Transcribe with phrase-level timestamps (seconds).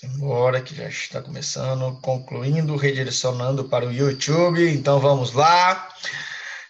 [0.00, 4.72] Simbora, que já está começando, concluindo, redirecionando para o YouTube.
[4.72, 5.88] Então vamos lá.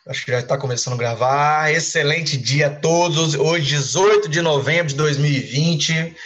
[0.06, 1.70] Acho que já está começando a gravar.
[1.70, 3.34] Excelente dia a todos.
[3.34, 6.16] Hoje, 18 de novembro de 2020.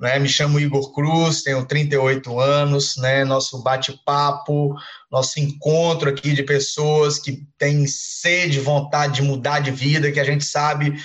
[0.00, 0.18] Né?
[0.18, 2.96] Me chamo Igor Cruz, tenho 38 anos.
[2.96, 3.24] Né?
[3.24, 4.74] Nosso bate-papo,
[5.12, 10.24] nosso encontro aqui de pessoas que têm sede, vontade de mudar de vida, que a
[10.24, 11.00] gente sabe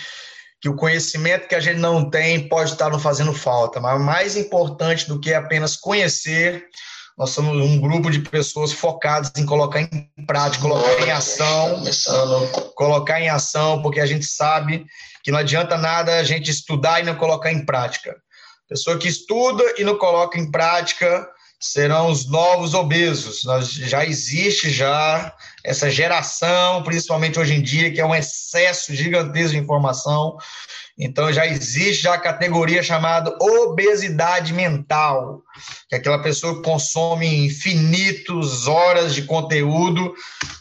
[0.64, 4.38] que o conhecimento que a gente não tem pode estar nos fazendo falta, mas mais
[4.38, 6.68] importante do que apenas conhecer,
[7.18, 11.84] nós somos um grupo de pessoas focadas em colocar em prática, colocar em ação,
[12.78, 14.86] colocar em ação, porque a gente sabe
[15.22, 18.16] que não adianta nada a gente estudar e não colocar em prática.
[18.70, 21.30] Pessoa que estuda e não coloca em prática
[21.64, 23.46] serão os novos obesos.
[23.46, 29.52] Nós, já existe já essa geração, principalmente hoje em dia, que é um excesso gigantesco
[29.52, 30.38] de informação.
[30.98, 35.42] Então já existe já a categoria chamada obesidade mental,
[35.90, 40.14] que é aquela pessoa que consome infinitas horas de conteúdo,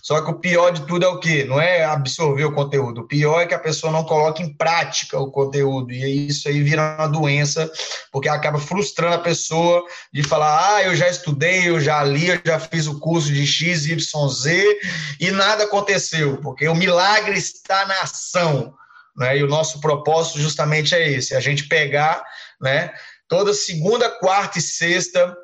[0.02, 1.44] só que o pior de tudo é o quê?
[1.44, 5.20] Não é absorver o conteúdo, o pior é que a pessoa não coloca em prática
[5.20, 7.70] o conteúdo, e isso aí vira uma doença,
[8.10, 12.40] porque acaba frustrando a pessoa de falar, ah, eu já estudei, eu já li, eu
[12.42, 14.78] já fiz o curso de X, Y, Z,
[15.20, 18.74] e nada aconteceu, porque o milagre está na ação.
[19.16, 19.38] Né?
[19.38, 22.22] E o nosso propósito justamente é esse: a gente pegar
[22.60, 22.90] né,
[23.28, 25.34] toda segunda, quarta e sexta,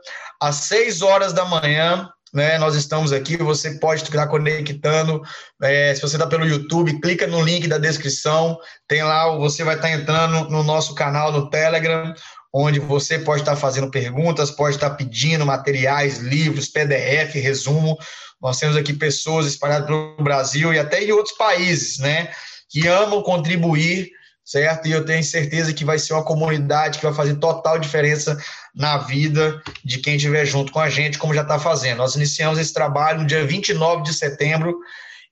[0.41, 2.09] às seis horas da manhã.
[2.31, 5.23] Né, nós estamos aqui, você pode estar conectando.
[5.63, 8.59] É, se você está pelo YouTube, clica no link da descrição.
[8.87, 12.13] Tem lá, você vai estar entrando no nosso canal no Telegram,
[12.53, 17.97] onde você pode estar fazendo perguntas, pode estar pedindo materiais, livros, PDF, resumo.
[18.43, 22.31] Nós temos aqui pessoas espalhadas pelo Brasil e até em outros países, né?
[22.69, 24.11] Que amam contribuir,
[24.45, 24.87] certo?
[24.87, 28.37] E eu tenho certeza que vai ser uma comunidade que vai fazer total diferença
[28.75, 31.99] na vida de quem estiver junto com a gente, como já está fazendo.
[31.99, 34.79] Nós iniciamos esse trabalho no dia 29 de setembro,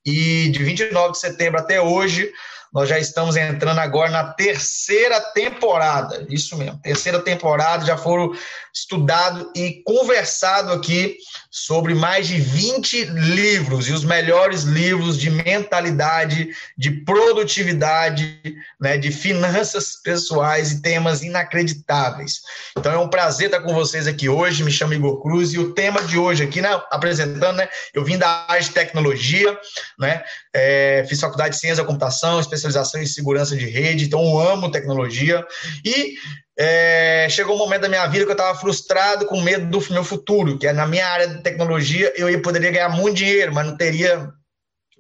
[0.06, 2.32] e de 29 de setembro até hoje,
[2.72, 6.25] nós já estamos entrando agora na terceira temporada.
[6.30, 7.84] Isso mesmo, terceira temporada.
[7.84, 8.32] Já foram
[8.76, 11.16] estudado e conversado aqui
[11.50, 18.38] sobre mais de 20 livros e os melhores livros de mentalidade, de produtividade,
[18.78, 22.42] né, de finanças pessoais e temas inacreditáveis.
[22.76, 24.62] Então é um prazer estar com vocês aqui hoje.
[24.62, 28.19] Me chamo Igor Cruz e o tema de hoje aqui, né, apresentando, né, eu vim
[28.19, 29.58] da área de tecnologia,
[29.98, 30.22] né,
[30.54, 35.43] é, fiz faculdade de ciência da computação, especialização em segurança de rede, então amo tecnologia
[35.82, 36.16] e
[36.59, 40.03] é, chegou um momento da minha vida que eu estava frustrado, com medo do meu
[40.03, 43.77] futuro, que é na minha área de tecnologia eu poderia ganhar muito dinheiro, mas não
[43.77, 44.33] teria,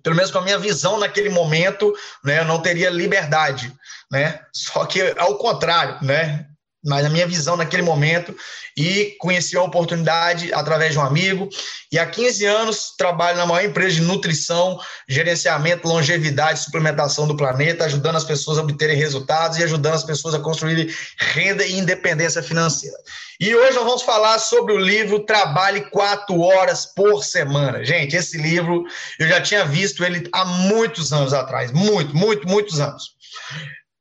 [0.02, 3.72] pelo menos com a minha visão naquele momento, né, eu não teria liberdade,
[4.10, 4.40] né?
[4.52, 6.46] Só que ao contrário, né?
[6.86, 8.34] Mas a minha visão naquele momento,
[8.76, 11.48] e conheci a oportunidade através de um amigo.
[11.90, 17.84] E há 15 anos trabalho na maior empresa de nutrição, gerenciamento, longevidade, suplementação do planeta,
[17.84, 22.42] ajudando as pessoas a obterem resultados e ajudando as pessoas a construírem renda e independência
[22.42, 22.96] financeira.
[23.40, 27.84] E hoje nós vamos falar sobre o livro Trabalhe Quatro Horas por Semana.
[27.84, 28.84] Gente, esse livro
[29.18, 33.16] eu já tinha visto ele há muitos anos atrás, muito, muito, muitos anos.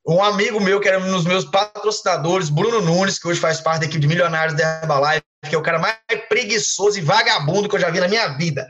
[0.07, 3.79] Um amigo meu, que era um dos meus patrocinadores, Bruno Nunes, que hoje faz parte
[3.79, 5.95] da equipe de Milionários da Herbalife, que é o cara mais
[6.29, 8.69] preguiçoso e vagabundo que eu já vi na minha vida.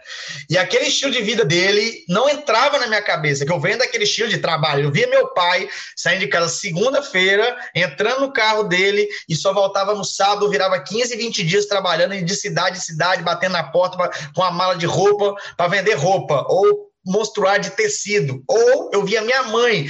[0.50, 4.06] E aquele estilo de vida dele não entrava na minha cabeça, que eu venho daquele
[4.06, 4.86] estilo de trabalho.
[4.86, 9.94] Eu via meu pai saindo de casa segunda-feira, entrando no carro dele e só voltava
[9.94, 14.10] no sábado, virava 15, 20 dias trabalhando de cidade em cidade, batendo na porta pra,
[14.34, 18.42] com a mala de roupa para vender roupa, ou monstruar de tecido.
[18.48, 19.90] Ou eu via minha mãe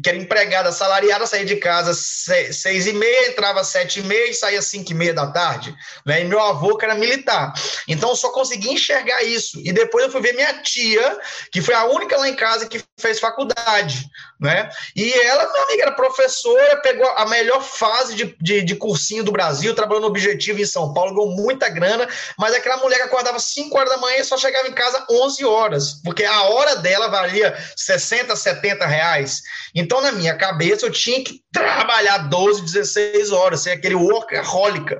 [0.00, 4.30] que era empregada assalariada, saía de casa seis, seis e meia, entrava sete e meia
[4.30, 5.74] e saía cinco e meia da tarde.
[6.06, 6.22] Né?
[6.22, 7.52] E meu avô, que era militar.
[7.86, 9.60] Então, eu só consegui enxergar isso.
[9.62, 11.18] E depois eu fui ver minha tia,
[11.50, 14.08] que foi a única lá em casa que fez faculdade
[14.42, 14.68] né?
[14.96, 19.30] E ela, minha amiga, era professora, pegou a melhor fase de, de, de, cursinho do
[19.30, 23.38] Brasil, trabalhou no Objetivo em São Paulo, ganhou muita grana, mas aquela mulher que acordava
[23.38, 27.06] 5 horas da manhã e só chegava em casa 11 horas, porque a hora dela
[27.06, 29.42] valia 60, 70 reais.
[29.72, 34.96] Então, na minha cabeça, eu tinha que trabalhar 12, 16 horas, ser aquele workaholic,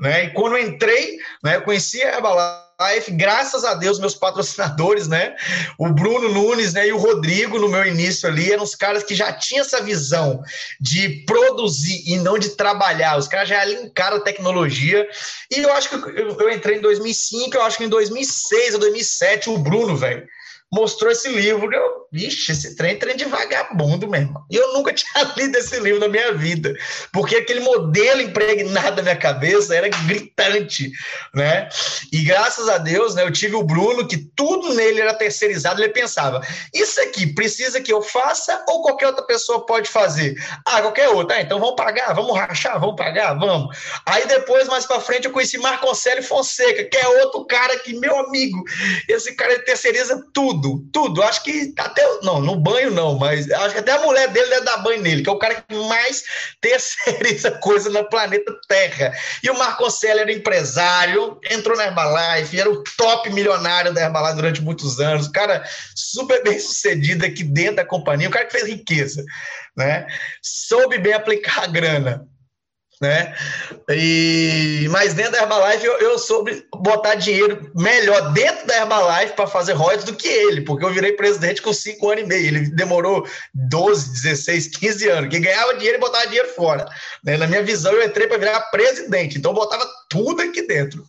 [0.00, 0.24] né?
[0.24, 5.08] E quando eu entrei, né, eu conheci a Herbalife, Life, graças a Deus, meus patrocinadores,
[5.08, 5.34] né?
[5.78, 9.14] O Bruno Nunes né, e o Rodrigo, no meu início ali, eram os caras que
[9.14, 10.42] já tinham essa visão
[10.78, 13.16] de produzir e não de trabalhar.
[13.16, 15.08] Os caras já linkaram a tecnologia.
[15.50, 18.80] E eu acho que eu, eu entrei em 2005, eu acho que em 2006 ou
[18.80, 20.26] 2007, o Bruno, velho,
[20.72, 21.72] mostrou esse livro.
[21.72, 24.42] Eu, vixe, esse trem trem de vagabundo, meu irmão.
[24.50, 26.74] E eu nunca tinha lido esse livro na minha vida,
[27.12, 30.90] porque aquele modelo impregnado na minha cabeça era gritante,
[31.34, 31.68] né?
[32.12, 35.92] E graças a Deus, né, eu tive o Bruno, que tudo nele era terceirizado, ele
[35.92, 36.40] pensava,
[36.72, 40.34] isso aqui precisa que eu faça ou qualquer outra pessoa pode fazer?
[40.64, 41.36] Ah, qualquer outra.
[41.36, 43.76] Ah, então vamos pagar, vamos rachar, vamos pagar, vamos.
[44.06, 48.18] Aí depois, mais para frente, eu conheci Marconcelli Fonseca, que é outro cara que, meu
[48.18, 48.62] amigo,
[49.08, 50.55] esse cara terceiriza tudo,
[50.92, 51.22] tudo.
[51.22, 54.64] Acho que até, não, no banho não, mas acho que até a mulher dele deve
[54.64, 56.24] dar banho nele, que é o cara que mais
[56.60, 59.12] terceiriza coisa no planeta Terra.
[59.42, 64.62] E o Marconcelli era empresário, entrou na Herbalife, era o top milionário da Herbalife durante
[64.62, 65.64] muitos anos, o cara
[65.94, 69.24] super bem sucedido aqui dentro da companhia, o cara que fez riqueza,
[69.76, 70.06] né?
[70.42, 72.26] Soube bem aplicar a grana
[73.00, 73.34] né?
[73.90, 79.46] E, mas dentro da Herbalife eu, eu soube botar dinheiro melhor dentro da Herbalife para
[79.46, 82.46] fazer royalties do que ele, porque eu virei presidente com 5 anos e meio.
[82.46, 85.30] Ele demorou 12, 16, 15 anos.
[85.30, 86.86] Que ganhava dinheiro e botava dinheiro fora.
[87.22, 87.36] Né?
[87.36, 91.04] Na minha visão, eu entrei para virar presidente, então eu botava tudo aqui dentro.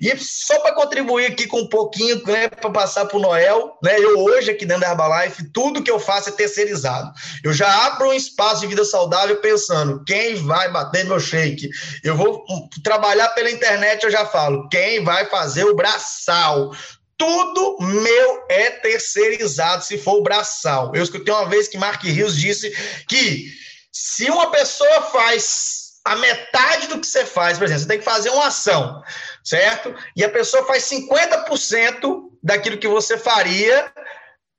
[0.00, 3.98] E só para contribuir aqui com um pouquinho, né, para passar para o Noel, né?
[3.98, 7.12] Eu hoje aqui dentro da Herbalife, tudo que eu faço é terceirizado.
[7.44, 11.70] Eu já abro um espaço de vida saudável pensando quem vai bater meu shake.
[12.02, 12.44] Eu vou
[12.82, 16.74] trabalhar pela internet, eu já falo, quem vai fazer o braçal?
[17.16, 20.92] Tudo meu é terceirizado se for o braçal.
[20.94, 22.70] Eu escutei uma vez que Mark Rios disse
[23.08, 23.52] que
[23.92, 28.04] se uma pessoa faz a metade do que você faz, por exemplo, você tem que
[28.04, 29.02] fazer uma ação,
[29.44, 29.94] certo?
[30.16, 33.92] E a pessoa faz 50% daquilo que você faria,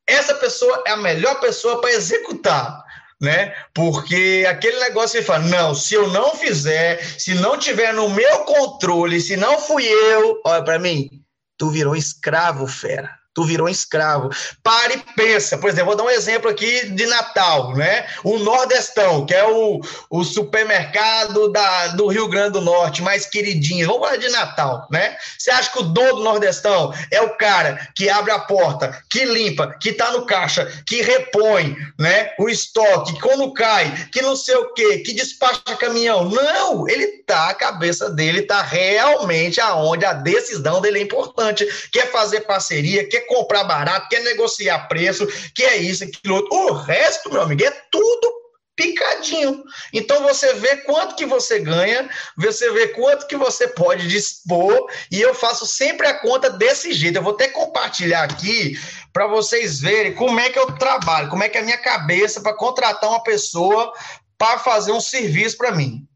[0.07, 2.82] essa pessoa é a melhor pessoa para executar
[3.23, 3.55] né?
[3.73, 8.39] Porque aquele negócio que fala, não, se eu não fizer, se não tiver no meu
[8.39, 11.09] controle, se não fui eu, olha para mim,
[11.57, 14.30] tu virou escravo, fera tu virou um escravo.
[14.62, 15.57] Pare e pensa.
[15.57, 18.06] Por exemplo, vou dar um exemplo aqui de Natal, né?
[18.24, 23.88] O Nordestão, que é o, o supermercado da, do Rio Grande do Norte, mais queridinho.
[23.88, 25.18] Vamos falar de Natal, né?
[25.38, 29.25] Você acha que o dono do Nordestão é o cara que abre a porta, que
[29.25, 32.31] limpa, que tá no caixa, que repõe, né?
[32.39, 36.30] O estoque, que quando cai, que não sei o quê, que despacha caminhão.
[36.30, 41.68] Não, ele tá, a cabeça dele tá realmente aonde a decisão dele é importante.
[41.91, 46.55] Quer fazer parceria, quer comprar barato, quer negociar preço, que é isso, aquilo outro.
[46.55, 48.43] O resto, meu amigo, é tudo
[48.75, 49.63] picadinho.
[49.91, 55.21] Então você vê quanto que você ganha, você vê quanto que você pode dispor, e
[55.21, 57.17] eu faço sempre a conta desse jeito.
[57.17, 58.77] Eu vou até compartilhar aqui
[59.11, 62.41] para vocês verem como é que eu trabalho, como é que é a minha cabeça
[62.41, 63.93] para contratar uma pessoa
[64.37, 66.07] para fazer um serviço para mim.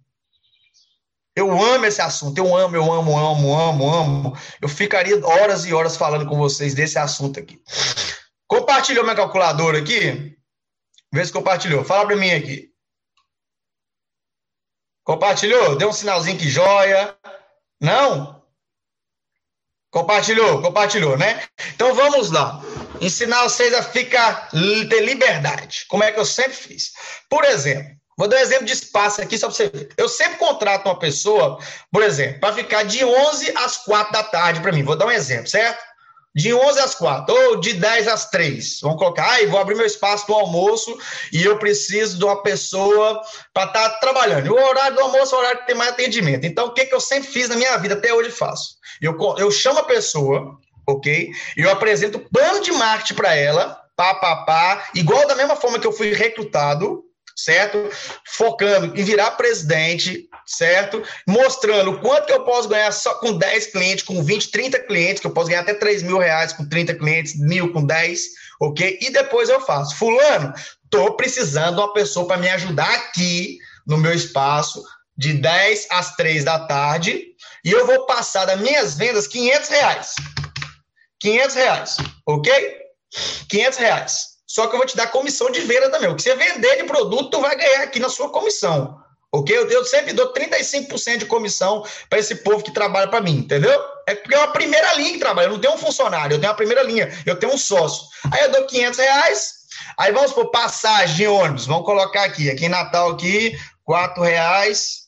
[1.38, 4.38] Eu amo esse assunto, eu amo, eu amo, amo, amo, amo.
[4.60, 7.62] Eu ficaria horas e horas falando com vocês desse assunto aqui.
[8.48, 10.36] Compartilhou minha calculadora aqui?
[11.13, 11.86] Vê se compartilhou.
[11.86, 12.72] Fala para mim aqui.
[15.04, 15.78] Compartilhou?
[15.78, 17.16] Deu um sinalzinho que joia.
[17.80, 18.44] Não?
[19.92, 21.48] Compartilhou, compartilhou, né?
[21.75, 22.60] Então vamos lá.
[23.00, 26.94] Ensinar vocês a ficar, ter liberdade, como é que eu sempre fiz.
[27.30, 29.90] Por exemplo, Vou dar um exemplo de espaço aqui só para você ver.
[29.96, 31.60] Eu sempre contrato uma pessoa,
[31.92, 34.81] por exemplo, para ficar de 11 às 4 da tarde para mim.
[34.81, 35.86] Vou dar um exemplo, certo?
[36.36, 38.80] De 11 às 4, ou de 10 às 3.
[38.81, 40.97] Vamos colocar, aí vou abrir meu espaço do almoço
[41.31, 43.21] e eu preciso de uma pessoa
[43.54, 44.52] para estar tá trabalhando.
[44.52, 46.45] O horário do almoço é o horário que tem mais atendimento.
[46.45, 48.78] Então, o que, que eu sempre fiz na minha vida, até hoje faço?
[49.00, 50.57] Eu, eu chamo a pessoa,
[50.88, 51.30] ok?
[51.56, 55.80] E eu apresento plano de marketing para ela, pá, pá, pá, igual da mesma forma
[55.80, 57.06] que eu fui recrutado,
[57.38, 57.90] certo?
[58.26, 61.04] Focando em virar presidente, certo?
[61.28, 65.28] Mostrando quanto que eu posso ganhar só com 10 clientes, com 20, 30 clientes, que
[65.28, 68.22] eu posso ganhar até 3 mil reais com 30 clientes, mil com 10,
[68.60, 68.98] ok?
[69.00, 69.96] E depois eu faço.
[69.96, 70.52] Fulano,
[70.90, 74.84] tô precisando de uma pessoa para me ajudar aqui no meu espaço,
[75.16, 77.24] de 10 às 3 da tarde,
[77.64, 80.16] e eu vou passar das minhas vendas 500 reais.
[81.20, 82.78] 500 reais, ok?
[83.50, 84.37] 500 reais.
[84.57, 86.09] Só que eu vou te dar comissão de venda também.
[86.09, 88.99] O que você vender de produto, tu vai ganhar aqui na sua comissão.
[89.31, 89.56] Ok?
[89.56, 93.80] Eu, eu sempre dou 35% de comissão para esse povo que trabalha para mim, entendeu?
[94.07, 95.45] É porque é uma primeira linha que trabalha.
[95.45, 98.07] Eu não tenho um funcionário, eu tenho uma primeira linha, eu tenho um sócio.
[98.31, 99.54] Aí eu dou 500 reais.
[99.95, 101.68] Aí vamos por passagem de ônibus.
[101.68, 102.49] Vamos colocar aqui.
[102.49, 105.02] Aqui em Natal, aqui, 4 reais.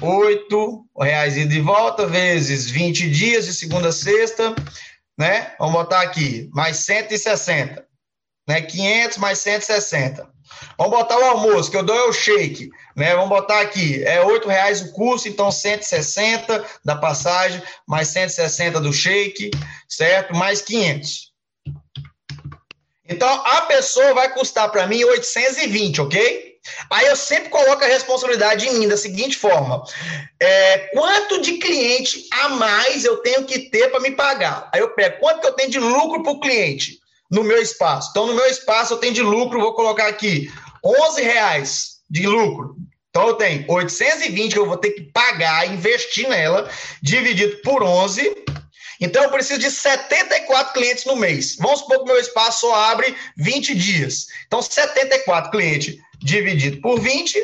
[0.00, 4.54] 8 reais e de volta, vezes 20 dias, de segunda a sexta,
[5.18, 5.56] né?
[5.58, 7.93] Vamos botar aqui, mais 160
[8.46, 8.60] né?
[8.62, 10.28] 500 mais 160.
[10.78, 13.14] Vamos botar o almoço, que eu dou é o shake, né?
[13.14, 18.92] Vamos botar aqui, é R$ reais o curso, então 160 da passagem, mais 160 do
[18.92, 19.50] shake,
[19.88, 20.34] certo?
[20.34, 21.32] Mais 500.
[23.06, 26.54] Então, a pessoa vai custar para mim 820, ok?
[26.90, 29.84] Aí eu sempre coloco a responsabilidade em mim da seguinte forma:
[30.40, 34.70] é, quanto de cliente a mais eu tenho que ter para me pagar?
[34.72, 37.03] Aí eu pego quanto que eu tenho de lucro para o cliente
[37.34, 38.10] no meu espaço.
[38.10, 40.50] Então, no meu espaço eu tenho de lucro, vou colocar aqui
[40.84, 42.76] 11 reais de lucro.
[43.10, 46.68] Então eu tenho 820 que eu vou ter que pagar, investir nela,
[47.00, 48.44] dividido por 11
[49.00, 51.56] então, eu preciso de 74 clientes no mês.
[51.56, 54.26] Vamos supor que meu espaço só abre 20 dias.
[54.46, 57.38] Então, 74 clientes dividido por 20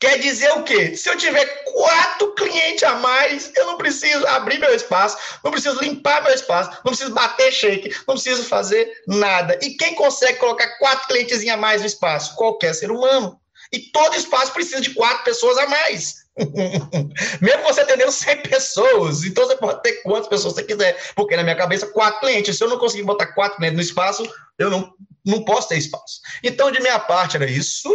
[0.00, 0.96] quer dizer o quê?
[0.96, 5.78] Se eu tiver quatro clientes a mais, eu não preciso abrir meu espaço, não preciso
[5.80, 9.58] limpar meu espaço, não preciso bater shake, não preciso fazer nada.
[9.60, 12.34] E quem consegue colocar quatro clientes a mais no espaço?
[12.36, 13.38] Qualquer ser humano.
[13.70, 16.24] E todo espaço precisa de quatro pessoas a mais.
[17.40, 21.42] Mesmo você atendendo 100 pessoas, então você pode ter quantas pessoas você quiser, porque na
[21.42, 22.56] minha cabeça, quatro clientes.
[22.56, 24.26] Se eu não conseguir botar quatro clientes no espaço,
[24.58, 26.20] eu não, não posso ter espaço.
[26.42, 27.90] Então, de minha parte, era isso.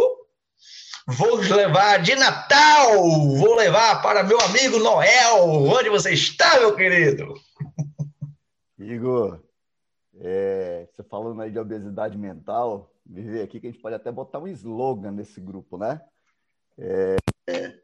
[1.06, 3.02] Vou levar de Natal,
[3.36, 5.44] vou levar para meu amigo Noel.
[5.46, 7.34] Onde você está, meu querido?
[8.78, 9.40] Igor,
[10.20, 14.38] é, você falando aí de obesidade mental, viver aqui que a gente pode até botar
[14.38, 16.00] um slogan nesse grupo, né?
[16.78, 17.16] É,
[17.48, 17.74] é,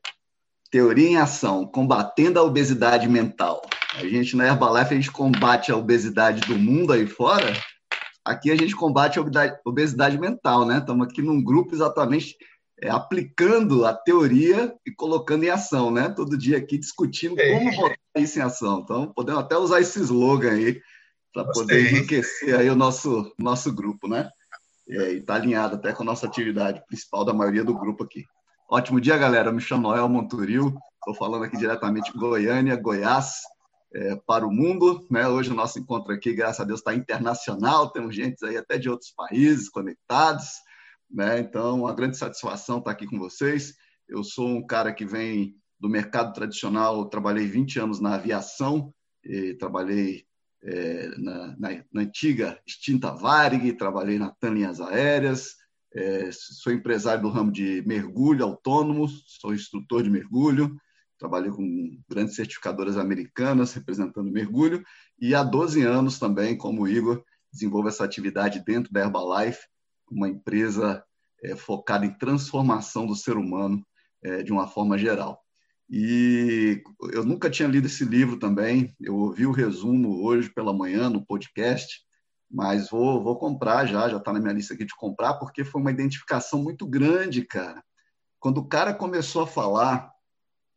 [0.70, 3.62] Teoria em ação, combatendo a obesidade mental.
[3.94, 7.52] A gente na Herbalife a gente combate a obesidade do mundo aí fora.
[8.24, 9.24] Aqui a gente combate a
[9.64, 10.78] obesidade mental, né?
[10.78, 12.36] Estamos aqui num grupo exatamente
[12.80, 16.08] é, aplicando a teoria e colocando em ação, né?
[16.08, 17.58] Todo dia aqui discutindo é.
[17.58, 18.80] como botar isso em ação.
[18.80, 20.80] Então, podemos até usar esse slogan aí
[21.32, 24.30] para poder enriquecer aí o nosso, nosso grupo, né?
[24.88, 28.24] É, e está alinhado até com a nossa atividade principal da maioria do grupo aqui.
[28.68, 29.48] Ótimo dia, galera.
[29.48, 33.42] Eu me chamo Noel Monturil, estou falando aqui diretamente de Goiânia, Goiás,
[33.94, 35.06] é, para o mundo.
[35.10, 35.26] Né?
[35.26, 38.88] Hoje o nosso encontro aqui, graças a Deus, está internacional, temos gente aí até de
[38.88, 40.46] outros países conectados.
[41.10, 41.40] Né?
[41.40, 43.74] Então, uma grande satisfação estar aqui com vocês.
[44.08, 48.94] Eu sou um cara que vem do mercado tradicional, trabalhei 20 anos na aviação,
[49.58, 50.24] trabalhei
[50.62, 55.54] é, na, na, na, antiga extinta Varig, trabalhei na TAM Linhas Aéreas,
[55.94, 60.76] é, sou empresário do ramo de mergulho autônomo, sou instrutor de mergulho,
[61.18, 64.84] trabalhei com grandes certificadoras americanas representando mergulho,
[65.18, 67.22] e há 12 anos também, como Igor,
[67.52, 69.66] desenvolvo essa atividade dentro da Herbalife,
[70.10, 71.04] uma empresa
[71.42, 73.84] é, focada em transformação do ser humano
[74.22, 75.40] é, de uma forma geral.
[75.88, 76.82] E
[77.12, 81.24] eu nunca tinha lido esse livro também, eu ouvi o resumo hoje pela manhã no
[81.24, 82.00] podcast,
[82.50, 85.80] mas vou, vou comprar já, já está na minha lista aqui de comprar, porque foi
[85.80, 87.82] uma identificação muito grande, cara.
[88.40, 90.10] Quando o cara começou a falar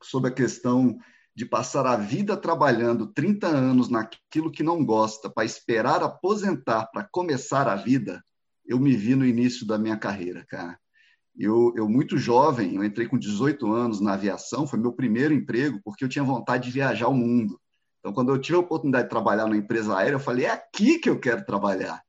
[0.02, 0.98] sobre a questão
[1.36, 7.08] de passar a vida trabalhando 30 anos naquilo que não gosta, para esperar aposentar para
[7.12, 8.24] começar a vida,
[8.70, 10.80] eu me vi no início da minha carreira, cara.
[11.36, 15.80] Eu, eu, muito jovem, eu entrei com 18 anos na aviação, foi meu primeiro emprego,
[15.84, 17.60] porque eu tinha vontade de viajar o mundo.
[18.00, 21.00] Então, quando eu tive a oportunidade de trabalhar na empresa aérea, eu falei, é aqui
[21.00, 22.00] que eu quero trabalhar,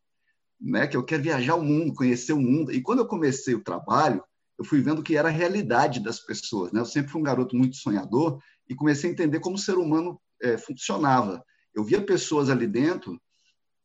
[0.61, 0.87] né?
[0.87, 2.71] que eu quero viajar o mundo, conhecer o mundo.
[2.73, 4.23] E quando eu comecei o trabalho,
[4.59, 6.73] eu fui vendo que era a realidade das pessoas.
[6.73, 6.81] Né?
[6.81, 8.39] Eu sempre fui um garoto muito sonhador
[8.69, 11.43] e comecei a entender como o ser humano é, funcionava.
[11.75, 13.19] Eu via pessoas ali dentro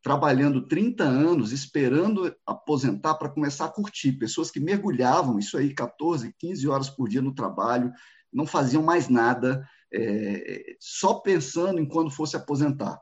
[0.06, 4.12] trabalhando 30 anos, esperando aposentar para começar a curtir.
[4.12, 7.92] Pessoas que mergulhavam, isso aí, 14, 15 horas por dia no trabalho,
[8.32, 13.02] não faziam mais nada, é, só pensando em quando fosse aposentar.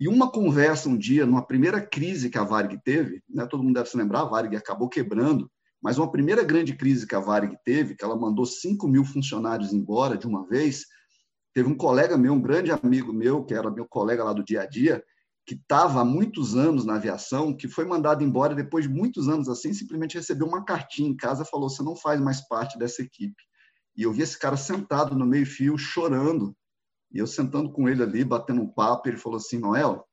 [0.00, 3.74] E uma conversa um dia, numa primeira crise que a Varig teve, né, todo mundo
[3.74, 5.48] deve se lembrar, a Varig acabou quebrando,
[5.80, 9.72] mas uma primeira grande crise que a Varig teve, que ela mandou 5 mil funcionários
[9.72, 10.86] embora de uma vez,
[11.54, 14.62] teve um colega meu, um grande amigo meu, que era meu colega lá do dia
[14.62, 15.00] a dia,
[15.50, 19.48] que estava há muitos anos na aviação, que foi mandado embora depois de muitos anos
[19.48, 23.42] assim, simplesmente recebeu uma cartinha em casa, falou: "Você não faz mais parte dessa equipe".
[23.96, 26.56] E eu vi esse cara sentado no meio-fio, chorando.
[27.12, 30.06] E eu sentando com ele ali, batendo um papo, ele falou assim: Noel,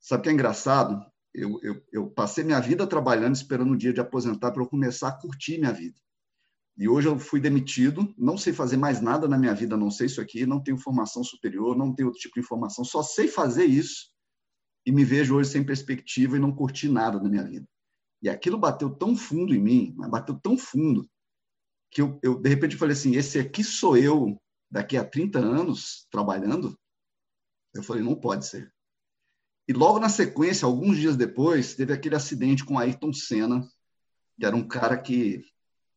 [0.00, 1.00] sabe o que é engraçado?
[1.32, 4.68] Eu, eu, eu passei minha vida trabalhando, esperando o um dia de aposentar para eu
[4.68, 6.00] começar a curtir minha vida.
[6.76, 10.06] E hoje eu fui demitido, não sei fazer mais nada na minha vida, não sei
[10.06, 13.66] isso aqui, não tenho formação superior, não tenho outro tipo de informação, só sei fazer
[13.66, 14.11] isso
[14.84, 17.66] e me vejo hoje sem perspectiva e não curti nada na minha vida.
[18.20, 21.08] E aquilo bateu tão fundo em mim, bateu tão fundo,
[21.90, 26.06] que eu, eu, de repente falei assim, esse aqui sou eu daqui a 30 anos
[26.10, 26.78] trabalhando?
[27.74, 28.72] Eu falei, não pode ser.
[29.68, 33.68] E logo na sequência, alguns dias depois, teve aquele acidente com Ayrton Senna,
[34.38, 35.44] que era um cara que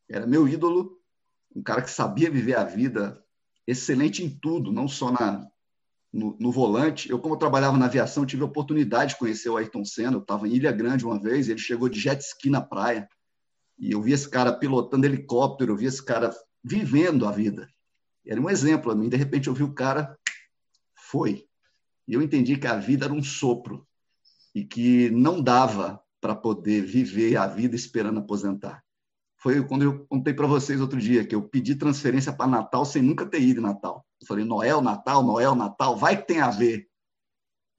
[0.09, 1.01] era meu ídolo,
[1.55, 3.23] um cara que sabia viver a vida,
[3.65, 5.49] excelente em tudo, não só na,
[6.15, 7.09] no, no, volante.
[7.09, 10.13] Eu, como eu trabalhava na aviação, tive a oportunidade de conhecer o Ayrton Senna.
[10.13, 13.07] Eu estava em Ilha Grande uma vez, ele chegou de jet ski na praia.
[13.77, 17.67] E eu vi esse cara pilotando helicóptero, eu vi esse cara vivendo a vida.
[18.25, 19.09] Era um exemplo a mim.
[19.09, 20.17] De repente, eu vi o cara,
[20.95, 21.45] foi.
[22.07, 23.85] E eu entendi que a vida era um sopro
[24.53, 28.81] e que não dava para poder viver a vida esperando aposentar.
[29.37, 33.01] Foi quando eu contei para vocês outro dia que eu pedi transferência para Natal sem
[33.01, 34.03] nunca ter ido em Natal.
[34.25, 36.87] Falei, Noel, Natal, Noel, Natal, vai que tem a ver.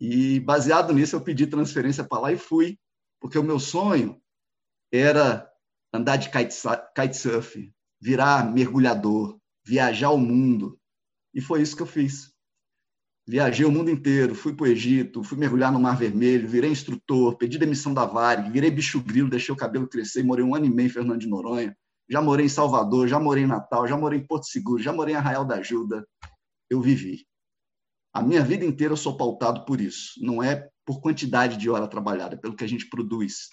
[0.00, 2.78] E baseado nisso, eu pedi transferência para lá e fui,
[3.20, 4.20] porque o meu sonho
[4.92, 5.50] era
[5.92, 10.78] andar de kitesurf, virar mergulhador, viajar o mundo.
[11.34, 12.34] E foi isso que eu fiz.
[13.28, 17.36] Viajei o mundo inteiro, fui para o Egito, fui mergulhar no Mar Vermelho, virei instrutor,
[17.36, 20.70] pedi demissão da Varig, virei bicho grilo, deixei o cabelo crescer, morei um ano e
[20.70, 21.76] meio em Fernando de Noronha,
[22.08, 25.14] já morei em Salvador, já morei em Natal, já morei em Porto Seguro, já morei
[25.14, 26.06] em Arraial da Ajuda.
[26.70, 27.26] Eu vivi.
[28.12, 30.12] A minha vida inteira eu sou pautado por isso.
[30.18, 33.48] Não é por quantidade de hora trabalhada, é pelo que a gente produz.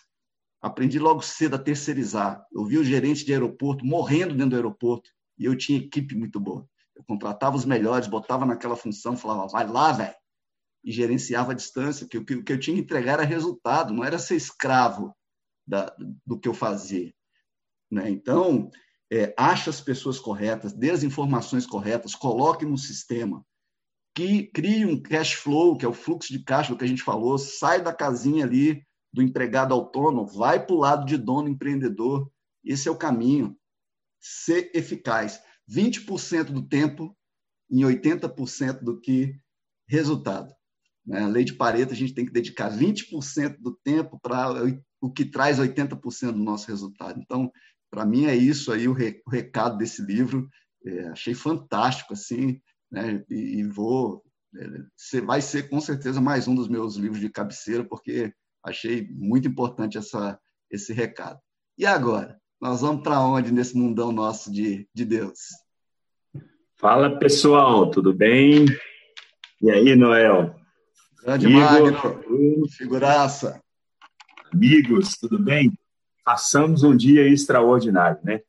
[0.61, 2.45] Aprendi logo cedo a terceirizar.
[2.51, 6.39] Eu vi o gerente de aeroporto morrendo dentro do aeroporto e eu tinha equipe muito
[6.39, 6.65] boa.
[6.95, 10.15] Eu contratava os melhores, botava naquela função, falava, vai lá, velho.
[10.83, 14.19] E gerenciava a distância, que o que, eu tinha que entregar era resultado, não era
[14.19, 15.13] ser escravo
[15.67, 15.93] da,
[16.25, 17.13] do que eu fazia.
[17.91, 18.09] Né?
[18.09, 18.69] Então,
[19.13, 23.45] é, ache as pessoas corretas, dê as informações corretas, coloque no sistema,
[24.15, 27.37] que crie um cash flow, que é o fluxo de caixa que a gente falou,
[27.37, 32.27] sai da casinha ali do empregado autônomo, vai para o lado de dono empreendedor.
[32.65, 33.55] Esse é o caminho.
[34.19, 35.39] Ser eficaz.
[35.69, 37.15] 20% do tempo
[37.69, 39.39] em 80% do que
[39.87, 40.51] resultado.
[41.05, 41.21] Né?
[41.21, 44.53] A lei de Pareto, a gente tem que dedicar 20% do tempo para
[44.99, 47.19] o que traz 80% do nosso resultado.
[47.19, 47.51] Então,
[47.93, 50.49] para mim é isso aí o, recado desse livro.
[50.83, 52.59] É, achei fantástico assim,
[52.91, 53.23] né?
[53.29, 54.23] E, e vou
[54.55, 58.33] é, vai ser com certeza mais um dos meus livros de cabeceira porque
[58.65, 60.39] achei muito importante essa
[60.71, 61.39] esse recado.
[61.77, 65.39] E agora, nós vamos para onde nesse mundão nosso de, de Deus?
[66.79, 68.65] Fala pessoal, tudo bem?
[69.61, 70.55] E aí, Noel?
[71.21, 73.61] Grande Amigo, Magno, figuraça.
[74.51, 75.71] Amigos, tudo bem?
[76.23, 78.41] Passamos um dia extraordinário, né?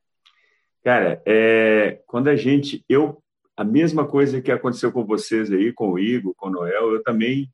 [0.83, 2.85] Cara, é, quando a gente.
[2.89, 3.23] Eu,
[3.57, 7.03] a mesma coisa que aconteceu com vocês aí, com o Igor, com o Noel, eu
[7.03, 7.51] também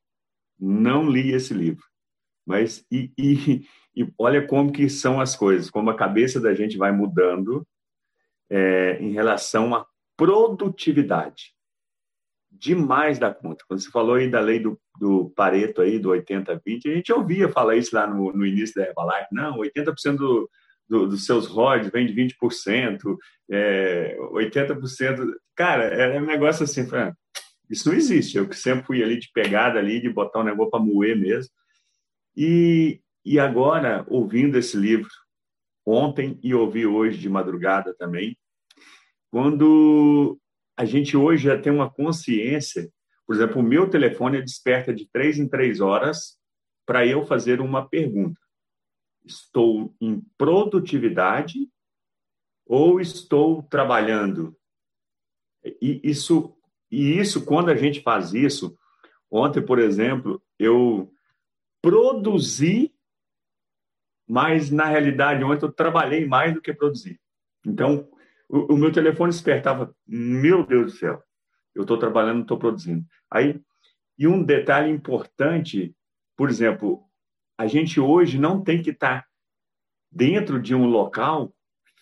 [0.59, 1.85] não li esse livro.
[2.45, 6.77] Mas, e, e, e olha como que são as coisas, como a cabeça da gente
[6.77, 7.67] vai mudando
[8.51, 11.55] é, em relação à produtividade.
[12.51, 13.65] Demais da conta.
[13.67, 17.49] Quando você falou aí da lei do, do Pareto, aí, do 80-20, a gente ouvia
[17.49, 19.29] falar isso lá no, no início da Herbalife.
[19.33, 20.51] Não, 80% do,
[20.89, 23.17] do, dos seus rods vem de 20%,
[23.51, 25.33] é, 80%.
[25.55, 26.87] Cara, é um negócio assim,
[27.71, 28.37] isso não existe.
[28.37, 31.51] Eu que sempre fui ali de pegada ali, de botar um negócio para moer mesmo.
[32.37, 35.09] E, e agora, ouvindo esse livro,
[35.87, 38.37] ontem e ouvi hoje de madrugada também,
[39.31, 40.39] quando
[40.81, 42.91] a gente hoje já tem uma consciência,
[43.27, 46.39] por exemplo, o meu telefone desperta de três em três horas
[46.87, 48.41] para eu fazer uma pergunta.
[49.23, 51.69] Estou em produtividade
[52.65, 54.57] ou estou trabalhando?
[55.83, 56.57] E isso,
[56.91, 58.75] e isso quando a gente faz isso,
[59.31, 61.13] ontem, por exemplo, eu
[61.83, 62.91] produzi
[64.27, 67.21] mas na realidade ontem eu trabalhei mais do que produzi.
[67.67, 68.09] Então,
[68.51, 71.23] o, meu telefone despertava, meu Deus do céu,
[71.75, 73.05] eu estou trabalhando, estou produzindo.
[73.31, 73.61] Aí,
[74.19, 75.95] e um detalhe importante,
[76.37, 77.03] por exemplo,
[77.57, 79.27] a gente hoje não tem que estar tá
[80.11, 81.55] dentro de um local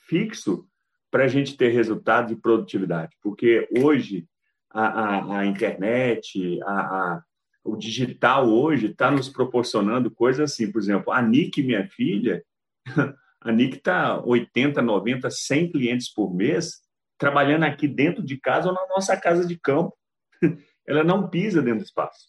[0.07, 0.67] fixo
[1.11, 4.27] para a gente ter resultado de produtividade, porque hoje
[4.71, 7.23] a, a, a internet, a
[7.69, 10.71] o digital hoje está nos proporcionando coisas assim.
[10.73, 12.43] Por exemplo, a Nick, minha filha,
[13.41, 16.83] a Nick está 80, 90, 100 clientes por mês
[17.17, 19.97] trabalhando aqui dentro de casa ou na nossa casa de campo.
[20.87, 22.29] Ela não pisa dentro do espaço.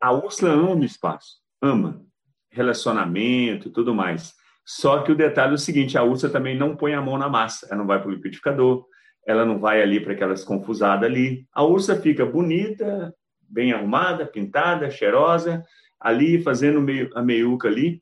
[0.00, 2.04] A Úrsula ama o espaço, ama
[2.50, 4.34] relacionamento e tudo mais.
[4.64, 7.28] Só que o detalhe é o seguinte: a Úrsula também não põe a mão na
[7.28, 8.86] massa, ela não vai para o liquidificador,
[9.26, 11.46] ela não vai ali para aquelas confusadas ali.
[11.52, 15.62] A Úrsula fica bonita, bem arrumada, pintada, cheirosa,
[16.00, 18.00] ali fazendo meio, a meiuca ali.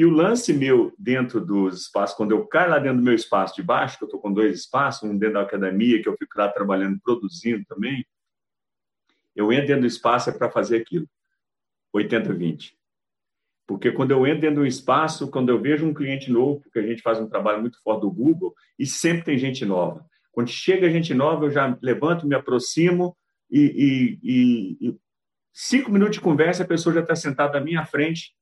[0.00, 3.54] E o lance meu dentro dos espaços, quando eu caio lá dentro do meu espaço
[3.54, 6.38] de baixo, que eu estou com dois espaços, um dentro da academia, que eu fico
[6.38, 8.02] lá trabalhando, produzindo também,
[9.36, 11.06] eu entro dentro do espaço é para fazer aquilo.
[11.94, 12.72] 80-20.
[13.66, 16.78] Porque quando eu entro dentro de um espaço, quando eu vejo um cliente novo, porque
[16.78, 20.02] a gente faz um trabalho muito forte do Google, e sempre tem gente nova.
[20.32, 23.14] Quando chega gente nova, eu já levanto, me aproximo,
[23.50, 24.96] e, e, e
[25.52, 28.34] cinco minutos de conversa, a pessoa já está sentada à minha frente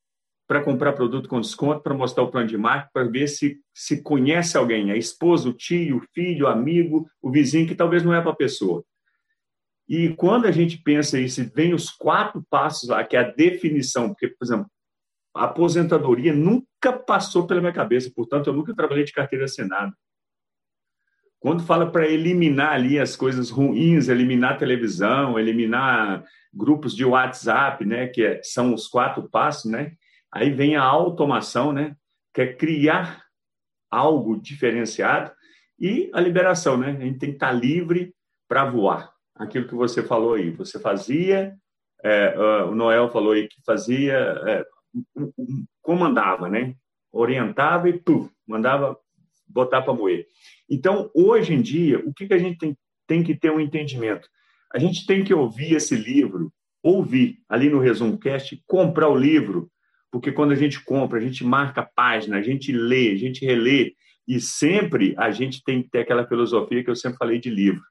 [0.48, 4.02] para comprar produto com desconto, para mostrar o plano de marketing, para ver se, se
[4.02, 8.14] conhece alguém, a esposa, o tio, o filho, o amigo, o vizinho, que talvez não
[8.14, 8.82] é para a pessoa.
[9.86, 14.08] E quando a gente pensa isso, vem os quatro passos lá, que é a definição,
[14.08, 14.66] porque, por exemplo,
[15.36, 19.92] a aposentadoria nunca passou pela minha cabeça, portanto, eu nunca trabalhei de carteira assinada.
[21.38, 28.06] Quando fala para eliminar ali as coisas ruins, eliminar televisão, eliminar grupos de WhatsApp, né,
[28.08, 29.92] que é, são os quatro passos, né?
[30.32, 31.96] Aí vem a automação, né?
[32.34, 33.24] Que é criar
[33.90, 35.32] algo diferenciado
[35.78, 36.90] e a liberação, né?
[36.90, 38.14] A gente tem que estar livre
[38.48, 39.12] para voar.
[39.34, 41.54] Aquilo que você falou aí, você fazia,
[42.02, 44.64] é, o Noel falou aí que fazia, é,
[45.80, 46.74] comandava, né?
[47.12, 48.98] Orientava e puf, mandava
[49.46, 50.26] botar para moer.
[50.68, 54.28] Então, hoje em dia, o que, que a gente tem, tem que ter um entendimento?
[54.72, 59.70] A gente tem que ouvir esse livro, ouvir ali no ResumoCast, comprar o livro,
[60.10, 63.94] porque quando a gente compra, a gente marca página, a gente lê, a gente relê,
[64.26, 67.82] e sempre a gente tem que ter aquela filosofia que eu sempre falei de livro.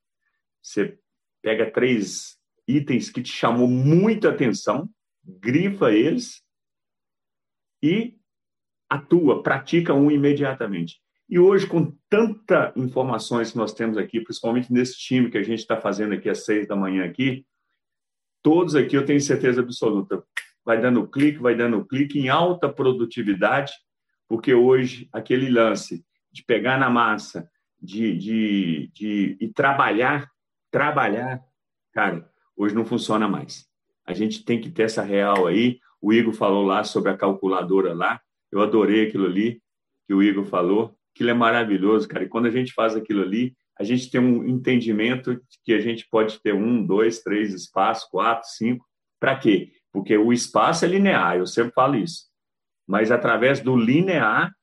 [0.61, 0.97] Você
[1.41, 4.89] pega três itens que te chamou muita atenção,
[5.23, 6.43] grifa eles
[7.81, 8.15] e
[8.89, 11.01] atua, pratica um imediatamente.
[11.29, 15.59] E hoje, com tanta informações que nós temos aqui, principalmente nesse time que a gente
[15.59, 17.45] está fazendo aqui às seis da manhã aqui,
[18.41, 20.23] todos aqui eu tenho certeza absoluta,
[20.67, 23.71] vai dando clique, vai dando clique em alta produtividade,
[24.27, 27.49] porque hoje aquele lance de pegar na massa,
[27.81, 30.29] de, de, de e trabalhar,
[30.69, 31.41] trabalhar,
[31.93, 33.65] cara, hoje não funciona mais.
[34.05, 35.79] A gente tem que ter essa real aí.
[36.01, 38.19] O Igor falou lá sobre a calculadora lá.
[38.51, 39.61] Eu adorei aquilo ali
[40.05, 40.97] que o Igor falou.
[41.15, 42.25] Aquilo é maravilhoso, cara.
[42.25, 46.05] E quando a gente faz aquilo ali, a gente tem um entendimento que a gente
[46.09, 48.85] pode ter um, dois, três espaços, quatro, cinco.
[49.17, 49.71] Para quê?
[49.97, 52.25] Porque o espaço é linear, eu sempre falo isso.
[52.87, 54.53] Mas através do linear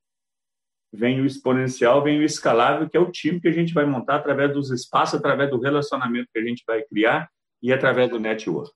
[0.93, 4.15] vem o exponencial, vem o escalável, que é o time que a gente vai montar
[4.15, 7.29] através dos espaços, através do relacionamento que a gente vai criar
[7.61, 8.71] e através do network.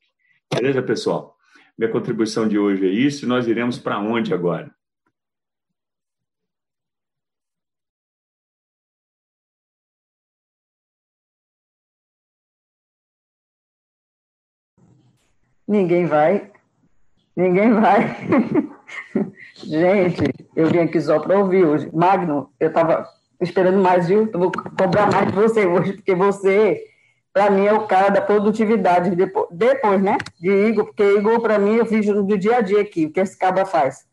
[0.52, 1.36] Beleza, pessoal?
[1.78, 3.24] Minha contribuição de hoje é isso.
[3.24, 4.68] Nós iremos para onde agora?
[15.68, 16.50] Ninguém vai.
[17.36, 18.16] Ninguém vai.
[19.54, 20.22] Gente,
[20.56, 21.90] eu vim aqui só para ouvir hoje.
[21.92, 23.06] Magno, eu estava
[23.38, 24.30] esperando mais, viu?
[24.32, 26.82] Eu vou cobrar mais de você hoje, porque você,
[27.34, 29.14] para mim, é o cara da produtividade.
[29.14, 30.16] Depois, depois né?
[30.40, 33.20] De Igor, porque Igor, para mim, eu fiz do dia a dia aqui, o que
[33.20, 34.06] esse caba faz.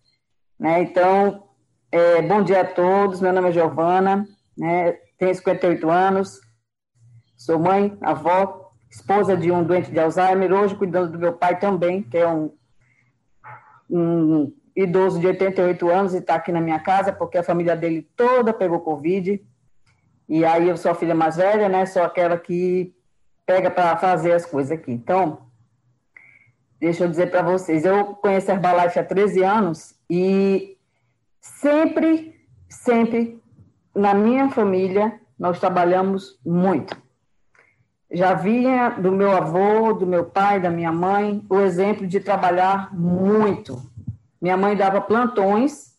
[0.59, 0.81] Né?
[0.81, 1.43] Então,
[1.89, 3.21] é, bom dia a todos.
[3.21, 4.97] Meu nome é Giovana, né?
[5.17, 6.41] tenho 58 anos,
[7.37, 8.64] sou mãe, avó,
[8.95, 12.49] esposa de um doente de Alzheimer, hoje cuidando do meu pai também, que é um,
[13.89, 18.09] um idoso de 88 anos e está aqui na minha casa, porque a família dele
[18.15, 19.43] toda pegou Covid.
[20.29, 21.85] E aí eu sou a filha mais velha, né?
[21.85, 22.95] Sou aquela que
[23.45, 24.93] pega para fazer as coisas aqui.
[24.93, 25.45] Então,
[26.79, 30.77] deixa eu dizer para vocês, eu conheço a Herbalife há 13 anos e
[31.41, 32.33] sempre,
[32.69, 33.43] sempre,
[33.93, 37.04] na minha família, nós trabalhamos muito
[38.15, 42.95] já vinha do meu avô, do meu pai, da minha mãe, o exemplo de trabalhar
[42.95, 43.81] muito.
[44.41, 45.95] Minha mãe dava plantões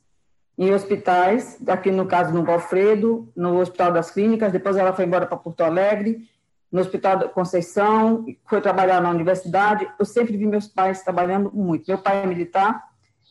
[0.57, 5.27] em hospitais, aqui no caso no Valfredo, no Hospital das Clínicas, depois ela foi embora
[5.27, 6.27] para Porto Alegre,
[6.73, 9.87] no Hospital da Conceição, foi trabalhar na universidade.
[9.99, 11.87] Eu sempre vi meus pais trabalhando muito.
[11.87, 12.83] Meu pai é militar,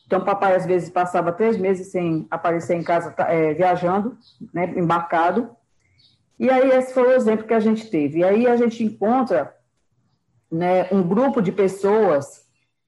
[0.06, 4.16] então papai às vezes passava três meses sem aparecer em casa, é, viajando,
[4.54, 5.50] né, embarcado.
[6.38, 8.18] E aí esse foi o exemplo que a gente teve.
[8.18, 9.54] E aí a gente encontra
[10.50, 12.46] né, um grupo de pessoas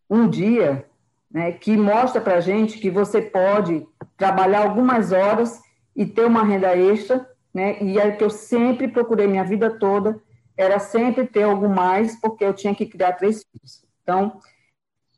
[0.08, 0.86] um dia
[1.30, 5.60] né, que mostra para a gente que você pode trabalhar algumas horas
[5.94, 7.82] e ter uma renda extra, né?
[7.82, 10.20] E é que eu sempre procurei minha vida toda
[10.58, 13.84] era sempre ter algo mais, porque eu tinha que criar três filhos.
[14.02, 14.40] Então,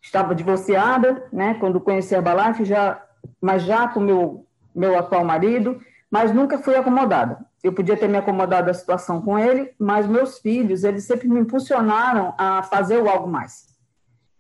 [0.02, 1.54] estava divorciada, né?
[1.54, 3.02] Quando conheci a Herbalife, já,
[3.40, 7.44] mas já com meu meu atual marido, mas nunca fui acomodada.
[7.62, 11.40] Eu podia ter me acomodado à situação com ele, mas meus filhos, eles sempre me
[11.40, 13.68] impulsionaram a fazer o algo mais.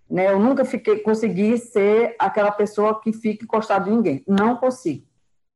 [0.08, 0.30] Né?
[0.30, 4.24] Eu nunca fiquei, consegui ser aquela pessoa que fica encostada em ninguém.
[4.26, 5.06] Não consigo.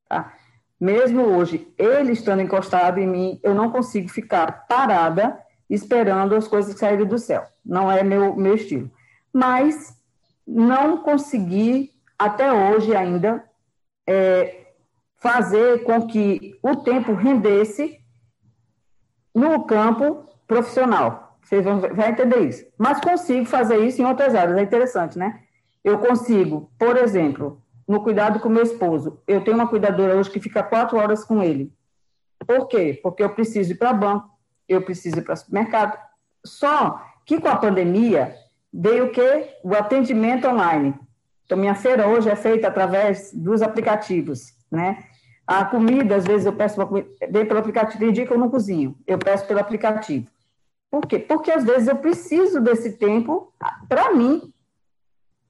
[0.08, 0.32] Tá?
[0.78, 6.78] Mesmo hoje, ele estando encostado em mim, eu não consigo ficar parada esperando as coisas
[6.78, 7.46] saírem do céu.
[7.64, 8.90] Não é meu, meu estilo.
[9.32, 9.96] Mas
[10.46, 13.42] não consegui, até hoje ainda,
[14.06, 14.63] é,
[15.24, 17.98] fazer com que o tempo rendesse
[19.34, 21.38] no campo profissional.
[21.42, 22.66] Vocês vão, vão entender isso.
[22.76, 25.40] Mas consigo fazer isso em outras áreas, é interessante, né?
[25.82, 30.38] Eu consigo, por exemplo, no cuidado com meu esposo, eu tenho uma cuidadora hoje que
[30.38, 31.72] fica quatro horas com ele.
[32.46, 33.00] Por quê?
[33.02, 34.28] Porque eu preciso ir para banco,
[34.68, 35.98] eu preciso ir para supermercado.
[36.44, 38.34] Só que com a pandemia
[38.70, 39.54] veio o quê?
[39.64, 40.94] O atendimento online.
[41.46, 45.02] Então, minha feira hoje é feita através dos aplicativos, né?
[45.46, 48.38] A comida, às vezes eu peço uma comida, vem pelo aplicativo, tem dia que eu
[48.38, 50.26] não cozinho, eu peço pelo aplicativo.
[50.90, 51.18] Por quê?
[51.18, 53.52] Porque às vezes eu preciso desse tempo
[53.88, 54.52] para mim.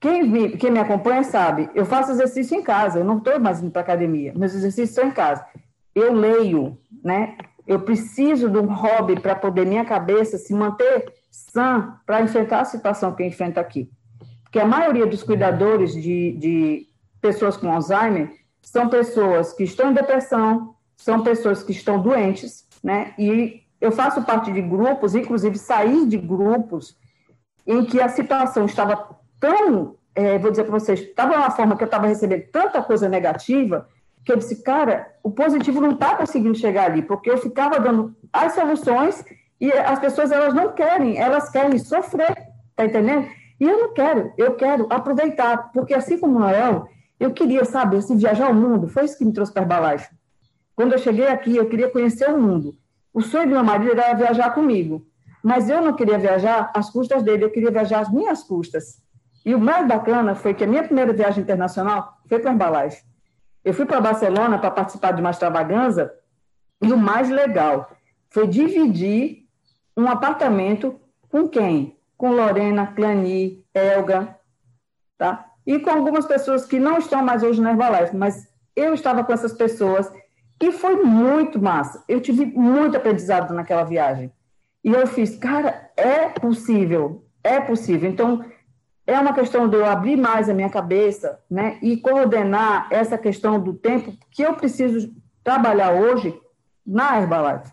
[0.00, 3.62] Quem, me, quem me acompanha sabe, eu faço exercício em casa, eu não estou mais
[3.62, 5.46] indo para academia, meus exercícios são em casa.
[5.94, 7.36] Eu leio, né?
[7.66, 12.64] Eu preciso de um hobby para poder minha cabeça se manter sã para enfrentar a
[12.64, 13.90] situação que enfrenta aqui.
[14.42, 16.86] Porque a maioria dos cuidadores de, de
[17.20, 18.30] pessoas com Alzheimer
[18.64, 23.14] são pessoas que estão em depressão, são pessoas que estão doentes, né?
[23.18, 26.96] E eu faço parte de grupos, inclusive saí de grupos
[27.66, 31.82] em que a situação estava tão, é, vou dizer para vocês, estava uma forma que
[31.82, 33.88] eu estava recebendo tanta coisa negativa
[34.24, 38.16] que eu disse, cara, o positivo não está conseguindo chegar ali, porque eu ficava dando
[38.32, 39.22] as soluções
[39.60, 42.34] e as pessoas elas não querem, elas querem sofrer,
[42.74, 43.28] tá entendendo?
[43.60, 46.88] E eu não quero, eu quero aproveitar, porque assim como Noel,
[47.24, 50.14] eu queria, sabe, assim, viajar o mundo, foi isso que me trouxe para Herbalife.
[50.76, 52.76] Quando eu cheguei aqui, eu queria conhecer o mundo.
[53.12, 55.06] O sonho do meu marido era viajar comigo,
[55.42, 59.02] mas eu não queria viajar às custas dele, eu queria viajar às minhas custas.
[59.44, 63.04] E o mais bacana foi que a minha primeira viagem internacional foi com a Herbalife.
[63.64, 66.12] Eu fui para Barcelona para participar de uma extravaganza
[66.82, 67.90] e o mais legal
[68.28, 69.46] foi dividir
[69.96, 71.98] um apartamento com quem?
[72.16, 74.36] Com Lorena, Clani, Elga,
[75.16, 75.53] tá?
[75.66, 78.46] E com algumas pessoas que não estão mais hoje na Herbalife, mas
[78.76, 80.10] eu estava com essas pessoas
[80.60, 82.04] e foi muito massa.
[82.08, 84.32] Eu tive muito aprendizado naquela viagem.
[84.82, 88.10] E eu fiz, cara, é possível, é possível.
[88.10, 88.44] Então,
[89.06, 93.60] é uma questão de eu abrir mais a minha cabeça, né, e coordenar essa questão
[93.60, 96.38] do tempo que eu preciso trabalhar hoje
[96.86, 97.72] na Herbalife.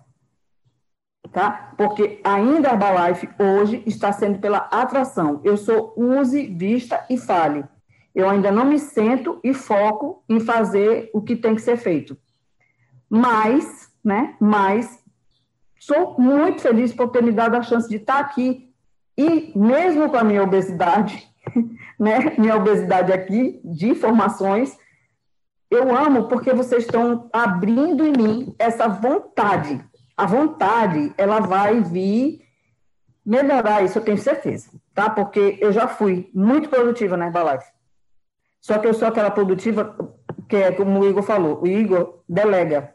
[1.32, 1.74] Tá?
[1.78, 5.40] Porque ainda a Herbalife hoje está sendo pela atração.
[5.44, 7.64] Eu sou use, vista e fale
[8.14, 12.18] eu ainda não me sento e foco em fazer o que tem que ser feito.
[13.10, 15.00] Mas, né, mas
[15.80, 18.70] sou muito feliz por ter me dado a chance de estar aqui
[19.18, 21.28] e mesmo com a minha obesidade,
[22.00, 24.78] né, minha obesidade aqui de informações,
[25.70, 29.84] eu amo porque vocês estão abrindo em mim essa vontade.
[30.18, 32.42] A vontade, ela vai vir
[33.26, 35.10] melhorar isso, eu tenho certeza, tá?
[35.10, 37.72] Porque eu já fui muito produtiva na Herbalife.
[38.62, 39.96] Só que eu sou aquela produtiva,
[40.48, 42.94] que é como o Igor falou, o Igor delega.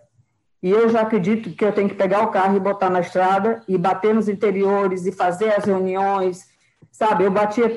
[0.62, 3.62] E eu já acredito que eu tenho que pegar o carro e botar na estrada
[3.68, 6.46] e bater nos interiores e fazer as reuniões,
[6.90, 7.24] sabe?
[7.24, 7.68] Eu batia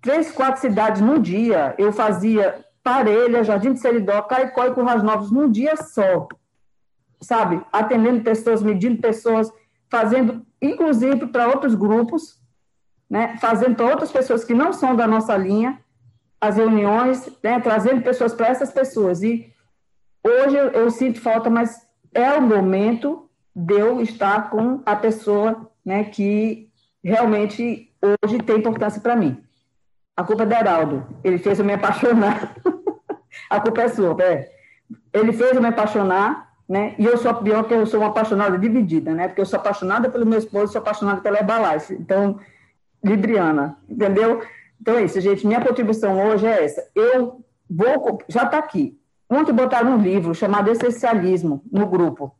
[0.00, 1.74] três, quatro cidades num dia.
[1.78, 6.26] Eu fazia Parelha, Jardim de Seridó, Caicó e Currais Novos num dia só,
[7.20, 7.60] sabe?
[7.72, 9.52] Atendendo pessoas, medindo pessoas,
[9.90, 12.40] fazendo, inclusive, para outros grupos,
[13.08, 13.36] né?
[13.40, 15.78] Fazendo para outras pessoas que não são da nossa linha,
[16.40, 19.22] as reuniões, né, trazendo pessoas para essas pessoas.
[19.22, 19.52] E
[20.24, 26.04] hoje eu, sinto falta, mas é o momento de eu estar com a pessoa né,
[26.04, 26.70] que
[27.02, 27.90] realmente
[28.24, 29.42] hoje tem importância para mim.
[30.16, 31.06] A culpa é do Heraldo.
[31.22, 32.54] Ele fez eu me apaixonar.
[33.50, 34.50] a culpa é sua, é.
[35.12, 36.94] Ele fez eu me apaixonar, né?
[36.98, 39.28] E eu sou pior que eu sou uma apaixonada dividida, né?
[39.28, 41.94] Porque eu sou apaixonada pelo meu esposo, sou apaixonada pela Herbalife.
[41.94, 42.40] Então,
[43.04, 44.42] Libriana, entendeu?
[44.80, 45.46] Então é isso, gente.
[45.46, 46.88] Minha contribuição hoje é essa.
[46.94, 48.18] Eu vou.
[48.28, 48.98] Já está aqui.
[49.28, 52.34] Ontem botaram um livro chamado Essencialismo no grupo.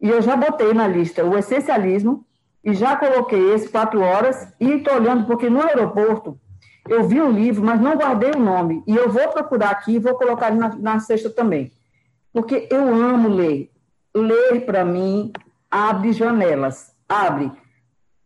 [0.00, 2.24] E eu já botei na lista o essencialismo
[2.62, 6.38] e já coloquei esse quatro horas e estou olhando, porque no aeroporto
[6.88, 8.82] eu vi um livro, mas não guardei o nome.
[8.86, 11.72] E eu vou procurar aqui e vou colocar na, na cesta também.
[12.32, 13.70] Porque eu amo ler.
[14.14, 15.32] Ler, para mim,
[15.70, 16.94] abre janelas.
[17.08, 17.50] Abre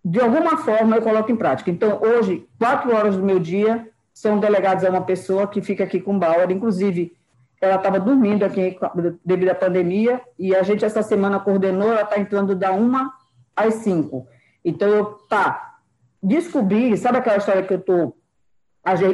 [0.04, 1.70] de alguma forma eu coloco em prática.
[1.70, 6.00] Então, hoje, quatro horas do meu dia são delegadas a uma pessoa que fica aqui
[6.00, 7.16] com Bauer, inclusive
[7.60, 8.78] ela estava dormindo aqui
[9.22, 13.12] devido à pandemia, e a gente essa semana coordenou, ela está entrando da uma
[13.54, 14.26] às cinco.
[14.64, 15.78] Então, eu, tá,
[16.22, 18.16] descobri, sabe aquela história que eu estou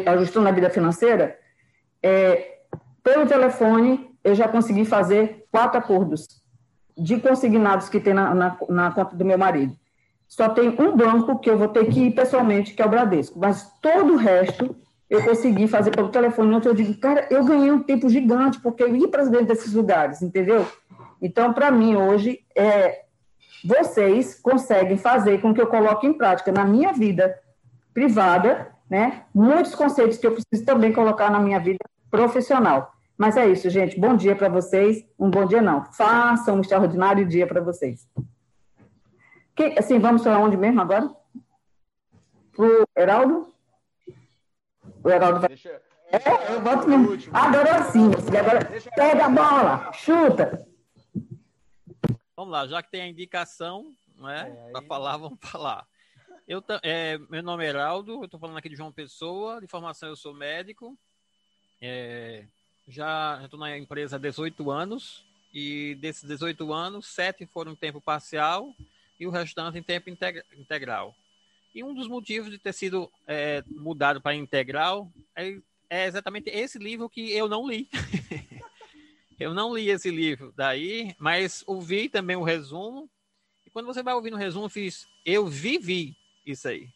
[0.06, 1.36] ajustando a vida financeira?
[2.00, 2.58] É,
[3.02, 6.26] pelo telefone, eu já consegui fazer quatro acordos
[6.96, 9.76] de consignados que tem na, na, na conta do meu marido.
[10.28, 13.38] Só tem um banco que eu vou ter que ir pessoalmente, que é o Bradesco.
[13.38, 14.76] Mas todo o resto
[15.08, 16.54] eu consegui fazer pelo telefone.
[16.54, 19.72] Ontem eu digo, cara, eu ganhei um tempo gigante, porque eu ia para dentro desses
[19.72, 20.66] lugares, entendeu?
[21.22, 23.06] Então, para mim, hoje, é
[23.64, 27.36] vocês conseguem fazer com que eu coloque em prática na minha vida
[27.92, 29.22] privada, né?
[29.34, 31.78] Muitos conceitos que eu preciso também colocar na minha vida
[32.10, 32.92] profissional.
[33.16, 33.98] Mas é isso, gente.
[33.98, 35.04] Bom dia para vocês.
[35.18, 35.84] Um bom dia não.
[35.86, 38.06] Façam um extraordinário dia para vocês.
[39.56, 41.10] Que, assim, vamos para onde mesmo agora?
[42.52, 43.54] Pro Heraldo?
[45.02, 45.48] O Heraldo vai.
[45.48, 47.08] Deixa, deixa é, eu boto mesmo.
[47.32, 50.68] Agora sim, agora pega a bola, chuta.
[52.36, 55.86] Vamos lá, já que tem a indicação, né, é, para falar, vamos falar.
[56.46, 60.10] Eu, é, meu nome é Heraldo, eu estou falando aqui de João Pessoa, de formação
[60.10, 60.96] eu sou médico,
[61.80, 62.44] é,
[62.86, 68.02] já estou na empresa há 18 anos, e desses 18 anos, sete foram em tempo
[68.02, 68.68] parcial
[69.18, 71.14] e o restante em tempo integral.
[71.74, 75.58] E um dos motivos de ter sido é, mudado para integral é,
[75.90, 77.88] é, exatamente esse livro que eu não li.
[79.38, 83.10] eu não li esse livro daí, mas ouvi também o resumo.
[83.66, 86.88] E quando você vai ouvir no resumo, eu fiz, eu vivi isso aí.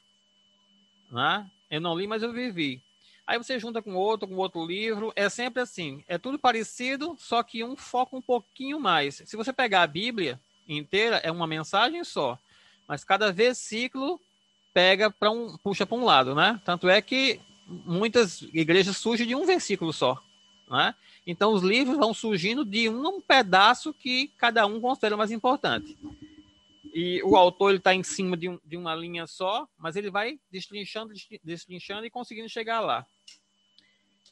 [1.10, 1.50] Né?
[1.70, 2.82] Eu não li, mas eu vivi.
[3.26, 7.44] Aí você junta com outro, com outro livro, é sempre assim, é tudo parecido, só
[7.44, 9.22] que um foca um pouquinho mais.
[9.24, 10.40] Se você pegar a Bíblia
[10.78, 12.38] inteira, é uma mensagem só,
[12.86, 14.20] mas cada versículo
[14.72, 16.60] pega para um, puxa para um lado, né?
[16.64, 20.22] Tanto é que muitas igrejas surgem de um versículo só,
[20.68, 20.94] né?
[21.26, 25.96] Então os livros vão surgindo de um pedaço que cada um considera mais importante.
[26.92, 30.40] E o autor está em cima de, um, de, uma linha só, mas ele vai
[30.50, 31.12] destrinchando,
[31.44, 33.06] destrinchando e conseguindo chegar lá.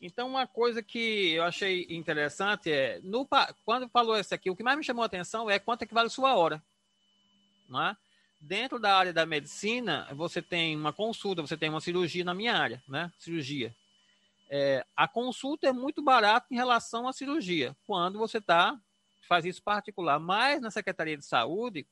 [0.00, 3.28] Então, uma coisa que eu achei interessante é, no,
[3.64, 5.94] quando falou isso aqui, o que mais me chamou a atenção é quanto é que
[5.94, 6.62] vale sua hora.
[7.68, 7.96] Não é?
[8.40, 12.56] Dentro da área da medicina, você tem uma consulta, você tem uma cirurgia na minha
[12.56, 13.12] área, né?
[13.18, 13.74] Cirurgia.
[14.48, 18.80] É, a consulta é muito barata em relação à cirurgia, quando você tá,
[19.28, 20.20] faz isso particular.
[20.20, 21.84] Mas na Secretaria de Saúde,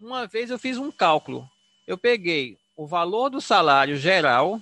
[0.00, 1.46] uma vez eu fiz um cálculo.
[1.86, 4.60] Eu peguei o valor do salário geral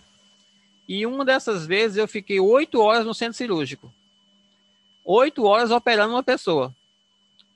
[0.94, 3.92] e uma dessas vezes eu fiquei oito horas no centro cirúrgico.
[5.04, 6.74] Oito horas operando uma pessoa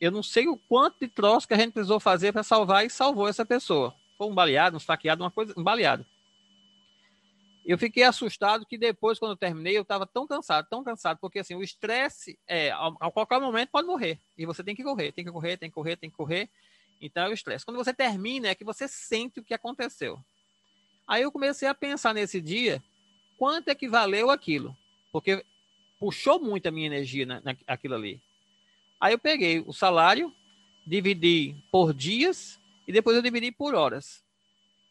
[0.01, 2.91] eu não sei o quanto de troço que a gente precisou fazer para salvar e
[2.91, 3.95] salvou essa pessoa.
[4.17, 6.05] Foi um baleado, um saqueado, uma coisa, um baleado.
[7.65, 11.41] Eu fiquei assustado que depois, quando eu terminei, eu estava tão cansado, tão cansado, porque
[11.41, 14.21] assim, o estresse é, a, qualquer momento pode morrer.
[14.39, 16.49] E você tem que correr, tem que correr, tem que correr, tem que correr.
[17.01, 17.65] Então é o estresse.
[17.65, 20.19] Quando você termina, é que você sente o que aconteceu.
[21.09, 22.83] Aí eu comecei a pensar nesse dia,
[23.37, 24.77] quanto é que valeu aquilo?
[25.13, 25.45] Porque
[25.99, 28.21] puxou muito a minha energia na, naquilo ali.
[29.01, 30.33] Aí eu peguei o salário,
[30.87, 34.25] dividi por dias e depois eu dividi por horas,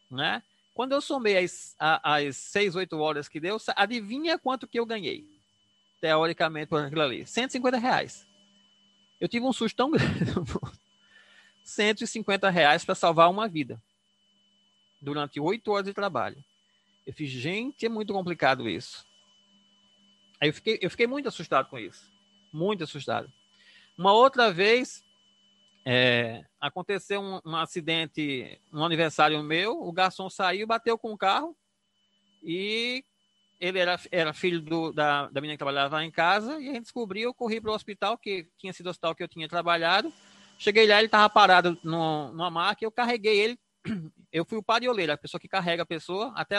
[0.09, 0.43] né?
[0.73, 5.25] Quando eu somei as, as seis, oito horas que deu, adivinha quanto que eu ganhei?
[6.01, 7.25] Teoricamente, por aquilo ali.
[7.25, 8.27] 150 reais.
[9.19, 10.19] Eu tive um susto tão grande.
[11.63, 13.81] 150 reais para salvar uma vida.
[15.01, 16.43] Durante oito horas de trabalho.
[17.05, 19.05] Eu fiz, gente, é muito complicado isso.
[20.41, 22.11] Aí eu fiquei, eu fiquei muito assustado com isso.
[22.51, 23.31] Muito assustado.
[23.97, 25.03] Uma outra vez,
[25.85, 31.17] é, aconteceu um, um, acidente no um aniversário meu, o garçom saiu, bateu com o
[31.17, 31.55] carro
[32.43, 33.05] e
[33.59, 36.83] ele era, era filho do, da, da menina que trabalhava em casa e a gente
[36.83, 40.11] descobriu, eu corri para o hospital, que tinha sido o hospital que eu tinha trabalhado,
[40.57, 43.59] cheguei lá, ele estava parado no, numa marca, eu carreguei ele,
[44.31, 46.57] eu fui o parioleiro, a pessoa que carrega a pessoa até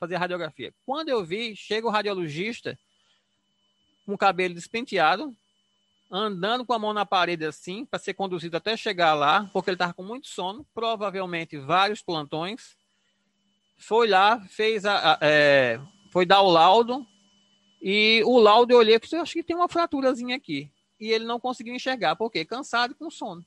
[0.00, 0.74] fazer radiografia.
[0.86, 2.76] Quando eu vi, chega o radiologista
[4.06, 5.36] com o cabelo despenteado,
[6.10, 9.74] andando com a mão na parede assim, para ser conduzido até chegar lá, porque ele
[9.76, 12.76] estava com muito sono, provavelmente vários plantões.
[13.76, 17.06] Foi lá, fez a, a é, foi dar o laudo,
[17.80, 20.70] e o laudo eu olhei e acho que tem uma fraturazinha aqui.
[20.98, 23.44] E ele não conseguiu enxergar, porque cansado e com sono.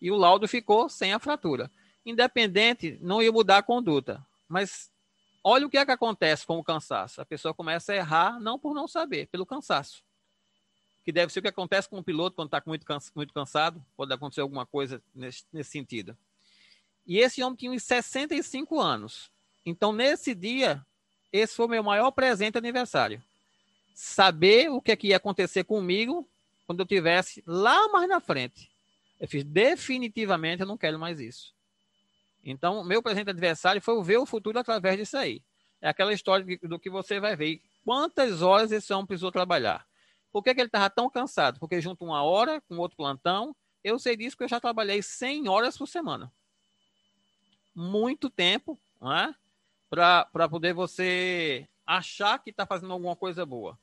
[0.00, 1.70] E o laudo ficou sem a fratura.
[2.04, 4.24] Independente, não ia mudar a conduta.
[4.48, 4.90] Mas
[5.44, 7.20] olha o que é que acontece com o cansaço.
[7.20, 10.02] A pessoa começa a errar, não por não saber, pelo cansaço
[11.04, 14.12] que deve ser o que acontece com o piloto quando está muito, muito cansado, pode
[14.12, 16.16] acontecer alguma coisa nesse, nesse sentido.
[17.06, 19.30] E esse homem tinha uns 65 anos.
[19.66, 20.84] Então, nesse dia,
[21.30, 23.22] esse foi o meu maior presente aniversário.
[23.94, 26.26] Saber o que, é que ia acontecer comigo
[26.66, 28.70] quando eu tivesse lá mais na frente.
[29.20, 31.53] Eu fiz, definitivamente, eu não quero mais isso.
[32.44, 35.42] Então, meu presente de aniversário foi ver o futuro através disso aí.
[35.80, 37.62] É aquela história do que você vai ver.
[37.84, 39.86] Quantas horas esse homem precisou trabalhar?
[40.30, 41.58] Por que, que ele estava tão cansado?
[41.58, 45.48] Porque junto uma hora com outro plantão, eu sei disso porque eu já trabalhei 100
[45.48, 46.32] horas por semana.
[47.74, 49.34] Muito tempo, né?
[49.88, 53.78] Para poder você achar que está fazendo alguma coisa boa.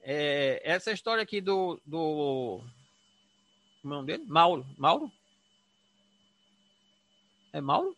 [0.00, 2.60] É, essa história aqui do, do.
[3.82, 4.24] Como é o nome dele?
[4.28, 4.64] Mauro.
[4.78, 5.10] Mauro?
[7.52, 7.96] É Mauro?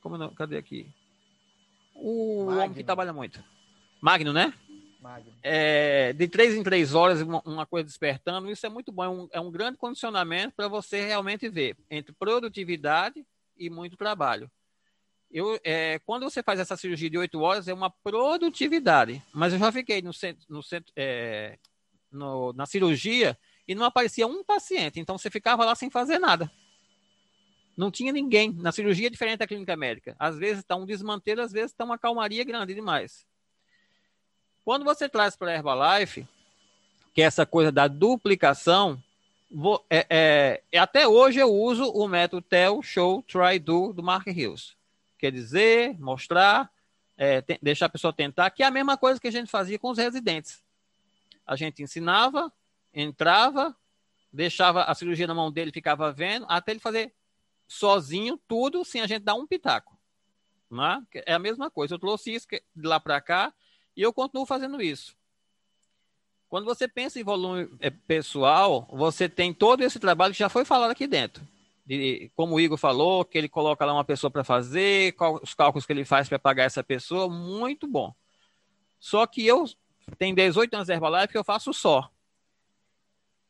[0.00, 0.32] Como não?
[0.34, 0.88] Cadê aqui?
[1.94, 2.60] O Magno.
[2.60, 3.42] homem que trabalha muito.
[4.00, 4.52] Magno, né?
[5.00, 5.32] Magno.
[5.42, 9.04] É, de três em três horas, uma, uma, coisa despertando, isso é muito bom.
[9.04, 13.24] É um, é um grande condicionamento para você realmente ver entre produtividade
[13.56, 14.50] e muito trabalho.
[15.30, 19.22] Eu, é, quando você faz essa cirurgia de oito horas, é uma produtividade.
[19.32, 21.58] Mas eu já fiquei no centro, no centro é,
[22.10, 24.98] no, na cirurgia e não aparecia um paciente.
[24.98, 26.50] Então você ficava lá sem fazer nada.
[27.78, 28.52] Não tinha ninguém.
[28.52, 30.16] Na cirurgia é diferente da clínica médica.
[30.18, 33.24] Às vezes está um desmantelo, às vezes está uma calmaria grande demais.
[34.64, 36.26] Quando você traz para a Herbalife,
[37.14, 39.00] que é essa coisa da duplicação,
[39.48, 44.02] vou, é, é, é, até hoje eu uso o método Tell, Show, Try, Do do
[44.02, 44.74] Mark Hills.
[45.16, 46.68] Quer dizer, mostrar,
[47.16, 49.90] é, deixar a pessoa tentar, que é a mesma coisa que a gente fazia com
[49.90, 50.64] os residentes.
[51.46, 52.52] A gente ensinava,
[52.92, 53.72] entrava,
[54.32, 57.14] deixava a cirurgia na mão dele, ficava vendo, até ele fazer
[57.68, 59.96] sozinho tudo sem a gente dar um pitaco.
[60.70, 61.02] Né?
[61.26, 61.94] É a mesma coisa.
[61.94, 63.54] Eu trouxe isso de lá para cá
[63.94, 65.16] e eu continuo fazendo isso.
[66.48, 70.64] Quando você pensa em volume é, pessoal, você tem todo esse trabalho que já foi
[70.64, 71.46] falado aqui dentro.
[71.84, 75.52] De, como o Igor falou, que ele coloca lá uma pessoa para fazer, qual, os
[75.52, 78.14] cálculos que ele faz para pagar essa pessoa, muito bom.
[78.98, 79.66] Só que eu
[80.16, 82.10] tenho 18 anos de Herbalife que eu faço só.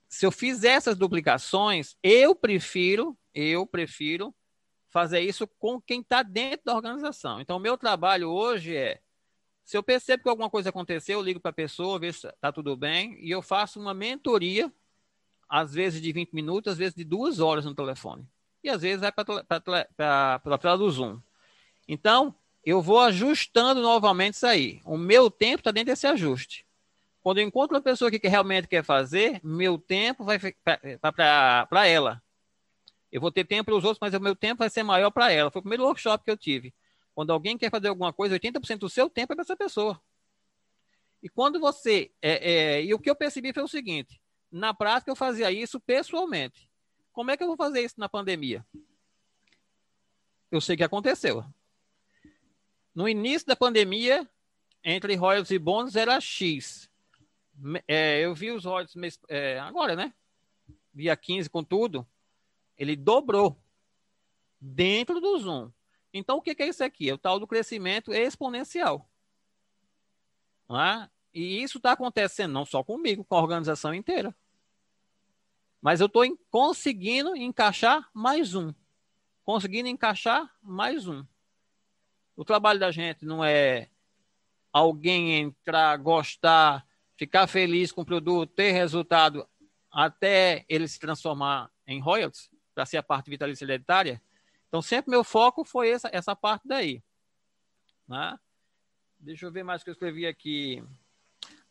[0.08, 4.34] Se eu fizer essas duplicações, eu prefiro eu prefiro
[4.88, 7.40] fazer isso com quem está dentro da organização.
[7.40, 9.00] Então, o meu trabalho hoje é,
[9.68, 12.50] se eu percebo que alguma coisa aconteceu, eu ligo para a pessoa, vejo se está
[12.50, 14.72] tudo bem, e eu faço uma mentoria,
[15.46, 18.26] às vezes de 20 minutos, às vezes de duas horas no telefone.
[18.64, 21.20] E às vezes vai para a tela do Zoom.
[21.86, 22.34] Então,
[22.64, 24.80] eu vou ajustando novamente isso aí.
[24.86, 26.66] O meu tempo está dentro desse ajuste.
[27.22, 32.22] Quando eu encontro uma pessoa que realmente quer fazer, meu tempo vai para ela.
[33.10, 35.32] Eu vou ter tempo para os outros, mas o meu tempo vai ser maior para
[35.32, 35.50] ela.
[35.50, 36.74] Foi o primeiro workshop que eu tive.
[37.14, 40.00] Quando alguém quer fazer alguma coisa, 80% do seu tempo é para essa pessoa.
[41.22, 42.12] E quando você.
[42.22, 45.80] É, é, e o que eu percebi foi o seguinte: na prática, eu fazia isso
[45.80, 46.70] pessoalmente.
[47.12, 48.64] Como é que eu vou fazer isso na pandemia?
[50.50, 51.44] Eu sei que aconteceu.
[52.94, 54.28] No início da pandemia,
[54.84, 56.88] entre royalties e bônus era X.
[57.86, 60.14] É, eu vi os royalties é, agora, né?
[60.94, 62.06] Dia 15 com tudo.
[62.78, 63.60] Ele dobrou
[64.60, 65.70] dentro do Zoom.
[66.12, 67.10] Então, o que é isso aqui?
[67.10, 69.08] É o tal do crescimento exponencial.
[70.70, 71.08] É?
[71.34, 74.34] E isso está acontecendo não só comigo, com a organização inteira.
[75.80, 78.72] Mas eu estou conseguindo encaixar mais um.
[79.44, 81.24] Conseguindo encaixar mais um.
[82.36, 83.88] O trabalho da gente não é
[84.72, 89.48] alguém entrar, gostar, ficar feliz com o produto, ter resultado
[89.90, 94.22] até ele se transformar em royalties para ser a parte vitalícia hereditária.
[94.68, 97.02] Então, sempre meu foco foi essa, essa parte daí.
[98.06, 98.38] Né?
[99.18, 100.80] Deixa eu ver mais o que eu escrevi aqui.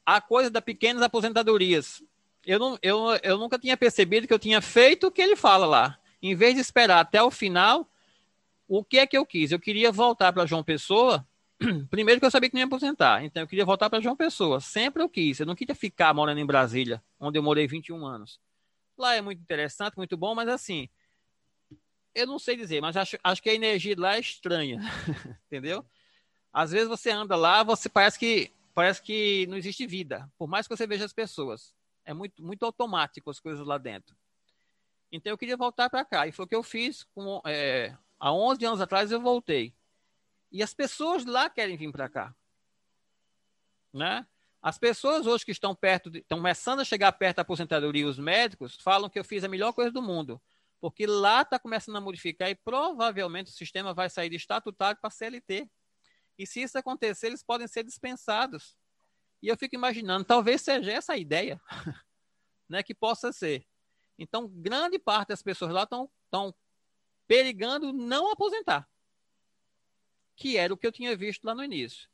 [0.05, 2.03] A coisa das pequenas aposentadorias.
[2.45, 5.65] Eu, não, eu, eu nunca tinha percebido que eu tinha feito o que ele fala
[5.65, 5.97] lá.
[6.21, 7.89] Em vez de esperar até o final,
[8.67, 9.53] o que é que eu quis?
[9.53, 11.25] Eu queria voltar para João Pessoa.
[11.89, 13.23] Primeiro que eu sabia que não ia aposentar.
[13.23, 14.59] Então eu queria voltar para João Pessoa.
[14.59, 15.39] Sempre eu quis.
[15.39, 18.41] Eu não queria ficar morando em Brasília, onde eu morei 21 anos.
[18.97, 20.89] Lá é muito interessante, muito bom, mas assim,
[22.15, 24.79] eu não sei dizer, mas acho, acho que a energia lá é estranha,
[25.45, 25.85] entendeu?
[26.51, 30.67] Às vezes você anda lá, você parece que parece que não existe vida, por mais
[30.67, 31.73] que você veja as pessoas.
[32.05, 34.15] É muito, muito automático as coisas lá dentro.
[35.11, 38.31] Então eu queria voltar para cá, e foi o que eu fiz com, é, há
[38.31, 39.73] 11 anos atrás eu voltei.
[40.51, 42.35] E as pessoas lá querem vir para cá.
[43.93, 44.25] Né?
[44.61, 48.19] As pessoas hoje que estão perto, de, estão começando a chegar perto da aposentadoria, os
[48.19, 50.41] médicos, falam que eu fiz a melhor coisa do mundo
[50.79, 55.09] porque lá está começando a modificar e provavelmente o sistema vai sair de estatutário para
[55.09, 55.69] CLT.
[56.37, 58.77] E se isso acontecer, eles podem ser dispensados.
[59.41, 61.59] E eu fico imaginando, talvez seja essa a ideia,
[62.69, 63.65] né, que possa ser.
[64.19, 66.53] Então, grande parte das pessoas lá estão
[67.27, 68.87] perigando não aposentar,
[70.35, 72.07] que era o que eu tinha visto lá no início.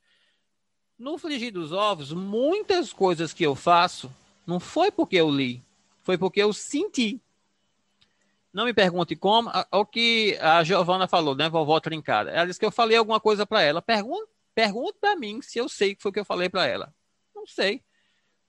[0.98, 4.14] No frigir dos ovos, muitas coisas que eu faço
[4.46, 5.62] não foi porque eu li,
[6.02, 7.20] foi porque eu senti.
[8.52, 9.50] Não me pergunte como.
[9.72, 11.48] O que a Giovana falou, né?
[11.48, 12.30] Vovó trincada.
[12.30, 13.82] Ela disse que eu falei alguma coisa para ela.
[13.82, 16.94] Pergunta, pergunta para mim se eu sei que foi o que eu falei para ela.
[17.34, 17.82] Não sei.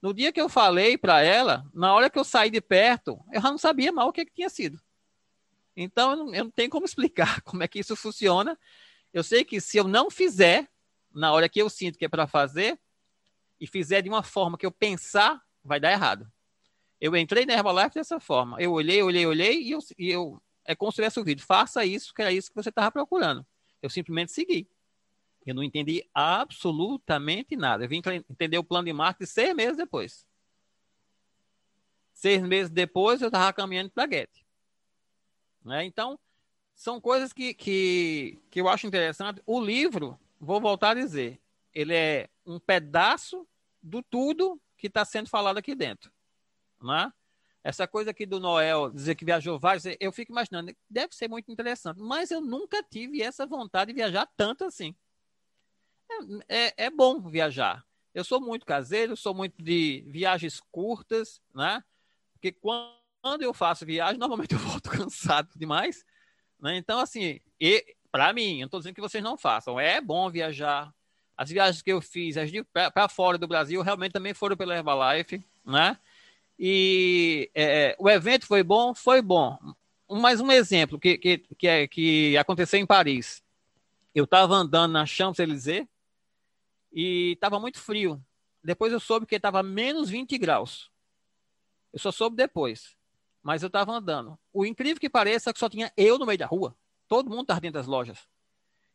[0.00, 3.40] No dia que eu falei para ela, na hora que eu saí de perto, eu
[3.40, 4.80] já não sabia mal o que, que tinha sido.
[5.76, 8.56] Então, eu não, eu não tenho como explicar como é que isso funciona.
[9.12, 10.68] Eu sei que se eu não fizer,
[11.16, 12.78] na hora que eu sinto que é para fazer,
[13.58, 16.30] e fizer de uma forma que eu pensar, vai dar errado.
[17.00, 18.60] Eu entrei na Herbalife dessa forma.
[18.60, 22.12] Eu olhei, olhei, olhei e eu, e eu é como se tivesse ouvido, faça isso,
[22.12, 23.46] que era isso que você estava procurando.
[23.80, 24.68] Eu simplesmente segui.
[25.44, 27.84] Eu não entendi absolutamente nada.
[27.84, 30.26] Eu vim entender o plano de marketing seis meses depois.
[32.12, 34.30] Seis meses depois, eu estava caminhando para Get.
[35.64, 35.84] Né?
[35.84, 36.18] Então,
[36.74, 39.40] são coisas que, que, que eu acho interessante.
[39.46, 41.40] O livro, vou voltar a dizer,
[41.72, 43.46] ele é um pedaço
[43.82, 46.12] do tudo que está sendo falado aqui dentro.
[46.82, 47.12] Né?
[47.62, 51.50] Essa coisa aqui do Noel, dizer que viajou vários, eu fico imaginando, deve ser muito
[51.50, 54.94] interessante, mas eu nunca tive essa vontade de viajar tanto assim.
[56.48, 57.84] É, é, é bom viajar.
[58.14, 61.82] Eu sou muito caseiro, sou muito de viagens curtas, né?
[62.32, 66.04] Porque quando eu faço viagem, normalmente eu volto cansado demais.
[66.60, 66.76] Né?
[66.76, 67.40] Então, assim,
[68.16, 70.90] para mim, eu não estou dizendo que vocês não façam, é bom viajar.
[71.36, 75.44] As viagens que eu fiz, as para fora do Brasil, realmente também foram pela Herbalife,
[75.62, 75.98] né?
[76.58, 78.94] E é, o evento foi bom?
[78.94, 79.58] Foi bom.
[80.08, 83.42] Mais um exemplo que, que, que, é, que aconteceu em Paris.
[84.14, 85.86] Eu estava andando na Champs-Élysées
[86.90, 88.18] e estava muito frio.
[88.64, 90.90] Depois eu soube que estava menos 20 graus.
[91.92, 92.96] Eu só soube depois.
[93.42, 94.38] Mas eu estava andando.
[94.54, 96.74] O incrível que pareça é que só tinha eu no meio da rua.
[97.08, 98.28] Todo mundo estava dentro das lojas.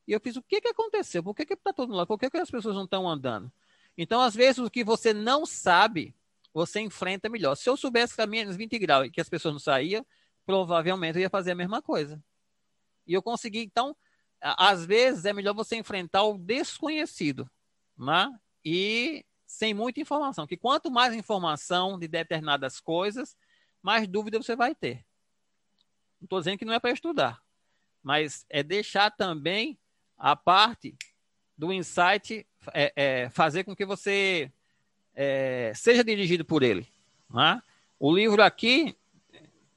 [0.08, 1.24] E eu fiz, o que, que aconteceu?
[1.24, 2.06] Por que, que tá todo mundo lá?
[2.06, 3.52] Por que, que as pessoas não estão andando?
[3.98, 6.16] Então, às vezes, o que você não sabe,
[6.54, 7.56] você enfrenta melhor.
[7.56, 10.06] Se eu soubesse que a menos 20 graus e que as pessoas não saíam,
[10.46, 12.22] provavelmente eu ia fazer a mesma coisa.
[13.06, 13.96] E eu consegui, então,
[14.42, 17.50] às vezes é melhor você enfrentar o desconhecido,
[17.98, 18.28] né?
[18.66, 23.36] E sem muita informação, que quanto mais informação de determinadas coisas,
[23.82, 25.06] mais dúvida você vai ter.
[26.20, 27.42] Não estou dizendo que não é para estudar,
[28.04, 29.78] mas é deixar também
[30.18, 30.96] a parte
[31.58, 34.52] do insight é, é, fazer com que você
[35.16, 36.88] é, seja dirigido por ele.
[37.30, 37.62] Né?
[38.00, 38.96] O livro aqui,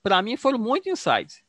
[0.03, 1.43] para mim, foram muito insights.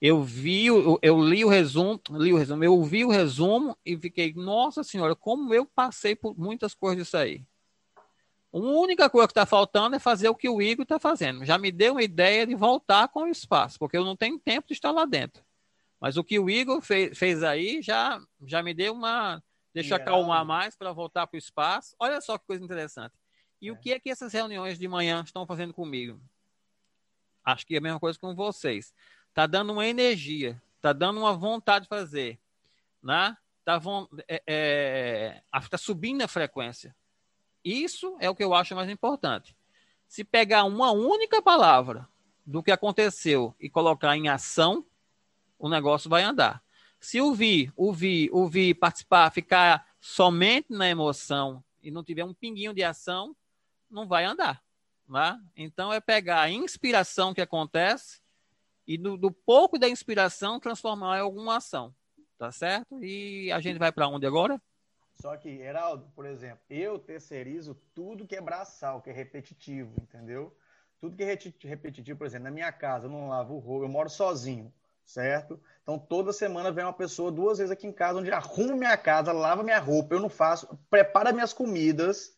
[0.00, 3.96] Eu vi, eu, eu, li o resumo, li o resumo, eu vi o resumo e
[3.96, 7.44] fiquei, nossa senhora, como eu passei por muitas coisas disso aí.
[8.52, 11.44] A única coisa que está faltando é fazer o que o Igor está fazendo.
[11.44, 14.68] Já me deu uma ideia de voltar com o espaço, porque eu não tenho tempo
[14.68, 15.42] de estar lá dentro.
[16.00, 19.42] Mas o que o Igor fez, fez aí já, já me deu uma.
[19.74, 21.94] Deixa eu acalmar mais para voltar para o espaço.
[21.98, 23.14] Olha só que coisa interessante.
[23.60, 23.72] E é.
[23.72, 26.20] o que é que essas reuniões de manhã estão fazendo comigo?
[27.44, 28.94] Acho que é a mesma coisa com vocês.
[29.28, 32.38] Está dando uma energia, está dando uma vontade de fazer.
[33.02, 33.36] Né?
[33.60, 33.80] Está
[34.26, 36.94] é, é, tá subindo a frequência.
[37.64, 39.56] Isso é o que eu acho mais importante.
[40.06, 42.08] Se pegar uma única palavra
[42.46, 44.86] do que aconteceu e colocar em ação,
[45.58, 46.62] o negócio vai andar.
[47.00, 52.82] Se ouvir, ouvir, ouvir, participar, ficar somente na emoção e não tiver um pinguinho de
[52.82, 53.36] ação,
[53.90, 54.62] não vai andar.
[55.08, 55.40] Né?
[55.56, 58.20] Então é pegar a inspiração que acontece
[58.86, 61.94] e do, do pouco da inspiração transformar em alguma ação.
[62.36, 63.02] Tá certo?
[63.02, 64.60] E a gente vai para onde agora?
[65.20, 70.56] Só que, Heraldo, por exemplo, eu terceirizo tudo que é braçal, que é repetitivo, entendeu?
[71.00, 74.08] Tudo que é repetitivo, por exemplo, na minha casa, eu não lavo o eu moro
[74.08, 74.72] sozinho
[75.08, 75.58] certo?
[75.82, 79.32] Então, toda semana vem uma pessoa duas vezes aqui em casa, onde arruma minha casa,
[79.32, 82.32] lava minha roupa, eu não faço, prepara minhas comidas,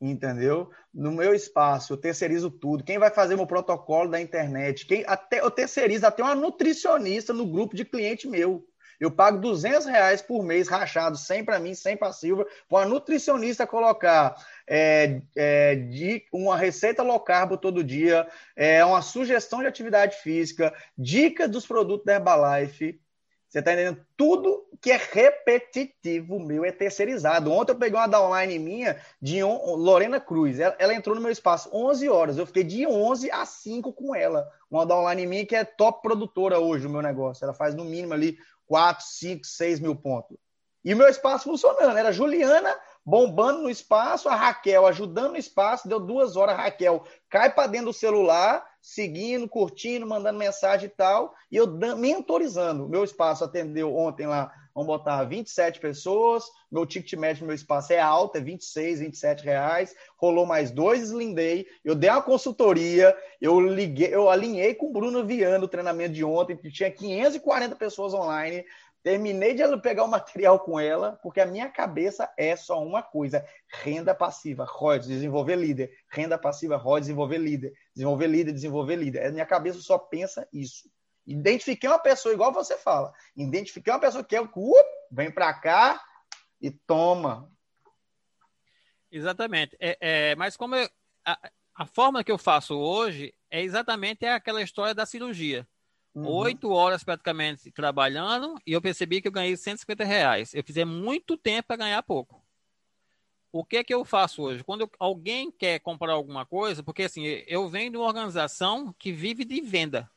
[0.00, 0.70] entendeu?
[0.94, 2.84] No meu espaço, eu terceirizo tudo.
[2.84, 4.86] Quem vai fazer meu protocolo da internet?
[4.86, 8.64] Quem até eu terceirizo até uma nutricionista no grupo de cliente meu.
[9.00, 12.86] Eu pago 200 reais por mês, rachado, sem para mim, sem para Silva, para uma
[12.86, 14.36] nutricionista colocar
[14.74, 20.72] é, é, de uma receita low carb todo dia, é, uma sugestão de atividade física,
[20.96, 22.98] dica dos produtos da Herbalife.
[23.46, 24.02] Você está entendendo?
[24.16, 27.52] Tudo que é repetitivo meu é terceirizado.
[27.52, 29.42] Ontem eu peguei uma downline minha de.
[29.44, 30.58] Lorena Cruz.
[30.58, 32.38] Ela, ela, entrou no meu espaço 11 horas.
[32.38, 34.50] Eu fiquei de 11 a 5 com ela.
[34.70, 37.44] Uma downline minha que é top produtora hoje no meu negócio.
[37.44, 40.38] Ela faz no mínimo ali 4, 5, 6 mil pontos.
[40.82, 41.94] E o meu espaço funcionando.
[41.94, 42.74] Era Juliana
[43.04, 45.88] bombando no espaço, a Raquel ajudando no espaço.
[45.88, 50.90] Deu duas horas, a Raquel cai para dentro do celular, seguindo, curtindo, mandando mensagem e
[50.90, 51.34] tal.
[51.50, 52.88] E eu mentorizando.
[52.88, 56.44] Meu espaço atendeu ontem lá, vamos botar 27 pessoas.
[56.70, 59.94] Meu ticket médio no meu espaço é alto, é 26, 27 reais.
[60.16, 61.34] Rolou mais dois Slim
[61.84, 66.24] Eu dei uma consultoria, eu liguei, eu alinhei com o Bruno Viano o treinamento de
[66.24, 68.64] ontem, que tinha 540 pessoas online.
[69.02, 73.44] Terminei de pegar o material com ela, porque a minha cabeça é só uma coisa:
[73.68, 75.92] renda passiva, ROI, desenvolver líder.
[76.08, 77.72] Renda passiva, ROI, desenvolver líder.
[77.92, 79.26] Desenvolver líder, desenvolver líder.
[79.26, 80.88] A minha cabeça só pensa isso.
[81.26, 83.12] Identifiquei uma pessoa, igual você fala.
[83.36, 84.48] Identifiquei uma pessoa que é, uh,
[85.10, 86.00] vem para cá
[86.60, 87.50] e toma.
[89.10, 89.76] Exatamente.
[89.80, 90.88] É, é mas como eu,
[91.24, 95.66] a, a forma que eu faço hoje é exatamente aquela história da cirurgia.
[96.14, 96.26] Uhum.
[96.26, 96.74] oito uhum.
[96.74, 100.54] horas praticamente trabalhando e eu percebi que eu ganhei 150 reais.
[100.54, 102.42] Eu fiz muito tempo para ganhar pouco.
[103.50, 104.64] O que é que eu faço hoje?
[104.64, 109.12] Quando eu, alguém quer comprar alguma coisa, porque assim, eu venho de uma organização que
[109.12, 110.10] vive de venda.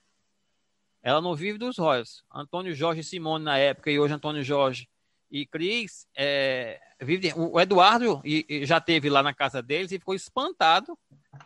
[1.03, 2.23] Ela não vive dos royalties.
[2.33, 4.89] Antônio Jorge Simone na época e hoje Antônio Jorge
[5.29, 8.21] e Cris, é, vive, o Eduardo
[8.63, 10.97] já teve lá na casa deles e ficou espantado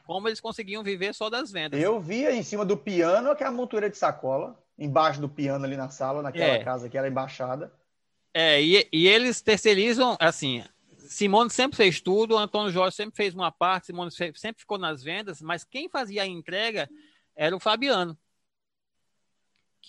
[0.05, 1.79] como eles conseguiam viver só das vendas.
[1.79, 5.89] Eu via em cima do piano aquela montura de sacola, embaixo do piano ali na
[5.89, 6.63] sala, naquela é.
[6.63, 7.71] casa que era embaixada.
[8.33, 10.63] É, e, e eles terceirizam, assim,
[10.97, 15.41] Simone sempre fez tudo, Antônio Jorge sempre fez uma parte, Simone sempre ficou nas vendas,
[15.41, 16.89] mas quem fazia a entrega
[17.35, 18.17] era o Fabiano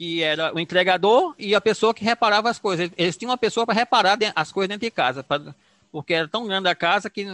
[0.00, 2.90] que era o entregador e a pessoa que reparava as coisas.
[2.96, 5.54] Eles tinham uma pessoa para reparar as coisas dentro de casa, pra,
[5.92, 7.26] porque era tão grande a casa que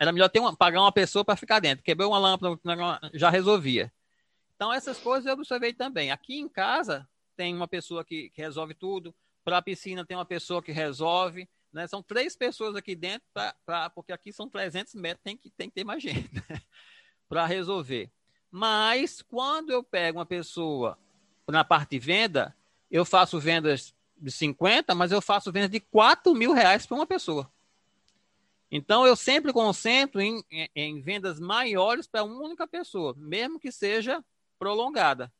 [0.00, 1.84] era melhor ter uma, pagar uma pessoa para ficar dentro.
[1.84, 2.58] Quebrou uma lâmpada,
[3.12, 3.92] já resolvia.
[4.56, 6.10] Então, essas coisas eu observei também.
[6.10, 7.06] Aqui em casa,
[7.36, 9.14] tem uma pessoa que, que resolve tudo.
[9.44, 11.46] Para a piscina, tem uma pessoa que resolve.
[11.70, 11.86] Né?
[11.86, 15.68] São três pessoas aqui dentro, pra, pra, porque aqui são 300 metros, tem que, tem
[15.68, 16.62] que ter mais gente né?
[17.28, 18.10] para resolver.
[18.50, 20.96] Mas, quando eu pego uma pessoa
[21.52, 22.54] na parte de venda,
[22.90, 27.06] eu faço vendas de 50, mas eu faço vendas de 4 mil reais para uma
[27.06, 27.50] pessoa.
[28.70, 33.72] Então, eu sempre concentro em, em, em vendas maiores para uma única pessoa, mesmo que
[33.72, 34.22] seja
[34.58, 35.32] prolongada.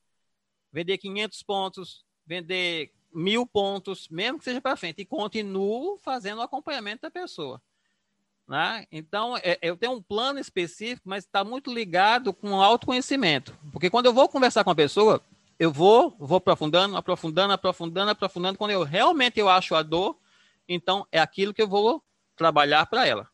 [0.73, 6.43] Vender 500 pontos, vender mil pontos, mesmo que seja para frente, e continuo fazendo o
[6.43, 7.61] acompanhamento da pessoa.
[8.47, 8.87] Né?
[8.91, 13.55] Então, é, eu tenho um plano específico, mas está muito ligado com autoconhecimento.
[13.73, 15.23] Porque quando eu vou conversar com a pessoa,
[15.59, 18.59] eu vou, vou aprofundando, aprofundando, aprofundando, aprofundando.
[18.59, 20.19] Quando eu realmente eu acho a dor,
[20.69, 22.05] então é aquilo que eu vou
[22.37, 23.29] trabalhar para ela.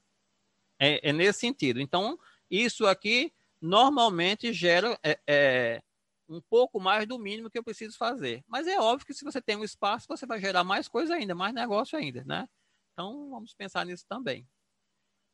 [0.79, 1.81] É, é, nesse sentido.
[1.81, 2.19] Então,
[2.51, 5.83] isso aqui normalmente gera é, é,
[6.29, 8.43] um pouco mais do mínimo que eu preciso fazer.
[8.47, 11.35] Mas é óbvio que se você tem um espaço, você vai gerar mais coisa ainda,
[11.35, 12.49] mais negócio ainda, né?
[12.93, 14.49] Então, vamos pensar nisso também.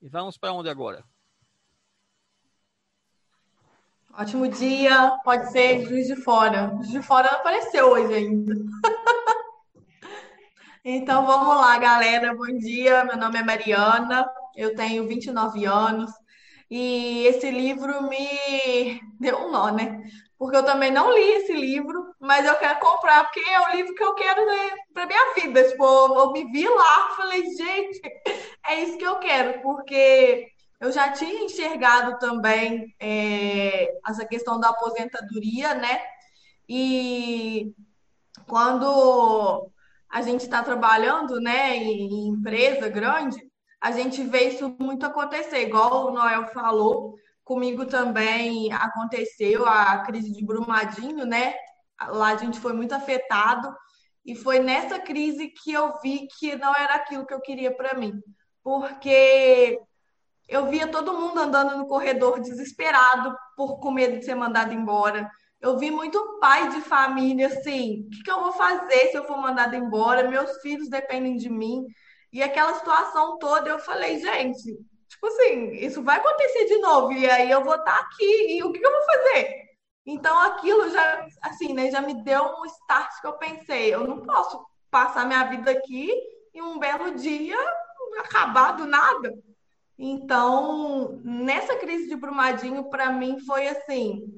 [0.00, 1.04] E vamos para onde agora?
[4.18, 6.72] Ótimo dia, pode ser Juiz de Fora.
[6.76, 8.54] Juiz de Fora não apareceu hoje ainda.
[10.84, 12.34] então vamos lá, galera.
[12.34, 16.10] Bom dia, meu nome é Mariana, eu tenho 29 anos
[16.68, 20.02] e esse livro me deu um nó, né?
[20.36, 23.94] Porque eu também não li esse livro, mas eu quero comprar, porque é o livro
[23.94, 25.68] que eu quero ler para minha vida.
[25.68, 28.00] Tipo, eu me vi lá, falei, gente,
[28.66, 30.48] é isso que eu quero, porque
[30.80, 36.00] eu já tinha enxergado também é, essa questão da aposentadoria, né?
[36.66, 37.74] E
[38.46, 39.70] quando
[40.08, 43.38] a gente está trabalhando, né, em empresa grande,
[43.80, 47.14] a gente vê isso muito acontecer, igual o Noel falou,
[47.44, 51.54] comigo também aconteceu a crise de Brumadinho, né?
[52.08, 53.74] Lá a gente foi muito afetado
[54.24, 57.94] e foi nessa crise que eu vi que não era aquilo que eu queria para
[57.94, 58.20] mim,
[58.62, 59.80] porque
[60.50, 65.30] eu via todo mundo andando no corredor desesperado por com medo de ser mandado embora.
[65.60, 69.24] Eu vi muito pai de família assim: o que, que eu vou fazer se eu
[69.24, 70.28] for mandado embora?
[70.28, 71.84] Meus filhos dependem de mim.
[72.32, 74.62] E aquela situação toda, eu falei, gente,
[75.08, 78.72] tipo assim, isso vai acontecer de novo, e aí eu vou estar aqui, e o
[78.72, 79.54] que, que eu vou fazer?
[80.06, 84.20] Então aquilo já, assim, né, já me deu um start que eu pensei, eu não
[84.20, 86.10] posso passar minha vida aqui
[86.54, 87.58] e um belo dia
[88.20, 89.32] acabar do nada.
[90.02, 94.32] Então, nessa crise de Brumadinho, para mim foi assim,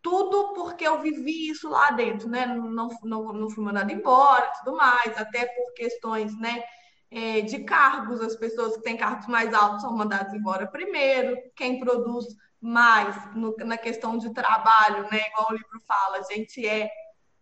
[0.00, 2.46] tudo porque eu vivi isso lá dentro, né?
[2.46, 6.62] Não, não, não fui mandada embora, tudo mais, até por questões, né?
[7.10, 11.78] É, de cargos, as pessoas que têm cargos mais altos são mandadas embora primeiro, quem
[11.80, 12.24] produz
[12.60, 15.20] mais no, na questão de trabalho, né?
[15.32, 16.88] Igual o livro fala, a gente é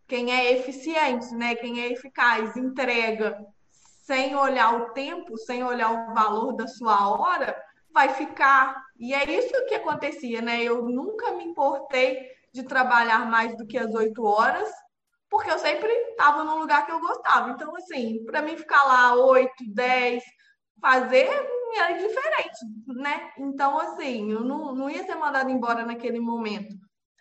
[0.09, 1.55] quem é eficiente, né?
[1.57, 3.39] Quem é eficaz, entrega
[4.11, 7.57] sem olhar o tempo, sem olhar o valor da sua hora,
[7.95, 8.75] vai ficar.
[8.99, 10.65] E é isso que acontecia, né?
[10.65, 14.69] Eu nunca me importei de trabalhar mais do que as oito horas,
[15.31, 17.51] porque eu sempre estava num lugar que eu gostava.
[17.51, 20.25] Então, assim, para mim ficar lá oito, dez,
[20.81, 21.31] fazer
[21.77, 22.59] era diferente,
[22.89, 23.31] né?
[23.39, 26.75] Então, assim, eu não, não ia ser mandada embora naquele momento.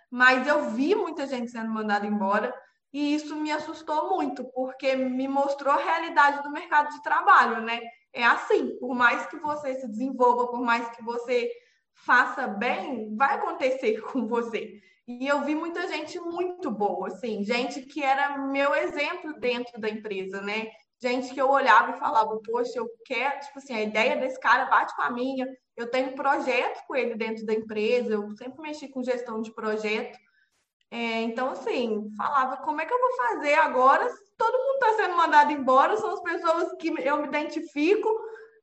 [0.10, 2.52] Mas eu vi muita gente sendo mandada embora
[2.92, 7.80] e isso me assustou muito, porque me mostrou a realidade do mercado de trabalho, né?
[8.12, 11.52] É assim, por mais que você se desenvolva, por mais que você
[11.94, 14.82] faça bem, vai acontecer com você.
[15.08, 19.90] E eu vi muita gente muito boa, assim, gente que era meu exemplo dentro da
[19.90, 20.68] empresa, né?
[21.02, 24.66] Gente que eu olhava e falava, poxa, eu quero, tipo assim, a ideia desse cara
[24.66, 28.88] bate com a minha, eu tenho projeto com ele dentro da empresa, eu sempre mexi
[28.90, 30.18] com gestão de projeto.
[30.92, 34.10] É, então, assim, falava, como é que eu vou fazer agora?
[34.38, 38.10] Todo mundo está sendo mandado embora, são as pessoas que eu me identifico,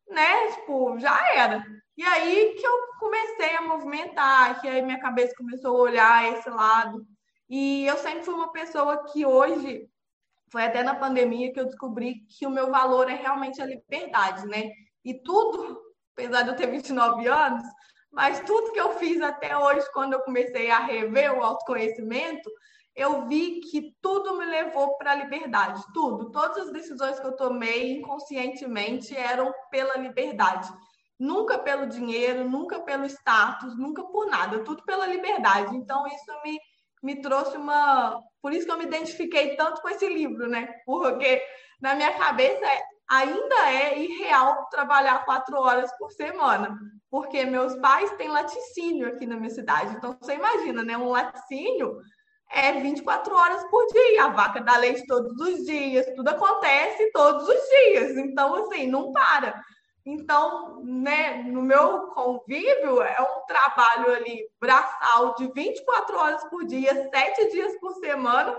[0.08, 0.52] né?
[0.52, 1.64] Tipo, já era.
[1.96, 6.48] E aí que eu comecei a movimentar, que aí minha cabeça começou a olhar esse
[6.50, 7.06] lado.
[7.48, 9.88] E eu sempre fui uma pessoa que hoje,
[10.50, 14.46] foi até na pandemia que eu descobri que o meu valor é realmente a liberdade,
[14.46, 14.70] né?
[15.04, 15.80] E tudo,
[16.12, 17.62] apesar de eu ter 29 anos,
[18.16, 22.50] mas tudo que eu fiz até hoje, quando eu comecei a rever o autoconhecimento,
[22.94, 26.30] eu vi que tudo me levou para a liberdade, tudo.
[26.30, 30.66] Todas as decisões que eu tomei inconscientemente eram pela liberdade.
[31.18, 35.76] Nunca pelo dinheiro, nunca pelo status, nunca por nada, tudo pela liberdade.
[35.76, 36.58] Então, isso me,
[37.02, 38.18] me trouxe uma.
[38.40, 40.66] Por isso que eu me identifiquei tanto com esse livro, né?
[40.86, 41.42] Porque
[41.82, 42.64] na minha cabeça
[43.10, 46.78] ainda é irreal trabalhar quatro horas por semana,
[47.10, 49.94] porque meus pais têm laticínio aqui na minha cidade.
[49.96, 50.96] Então, você imagina, né?
[50.96, 51.98] Um laticínio
[52.50, 57.48] é 24 horas por dia, a vaca dá leite todos os dias, tudo acontece todos
[57.48, 58.16] os dias.
[58.16, 59.60] Então, assim, não para.
[60.04, 67.08] Então, né, no meu convívio, é um trabalho ali braçal de 24 horas por dia,
[67.10, 68.56] sete dias por semana,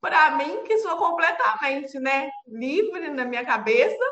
[0.00, 4.02] para mim, que sou completamente né, livre na minha cabeça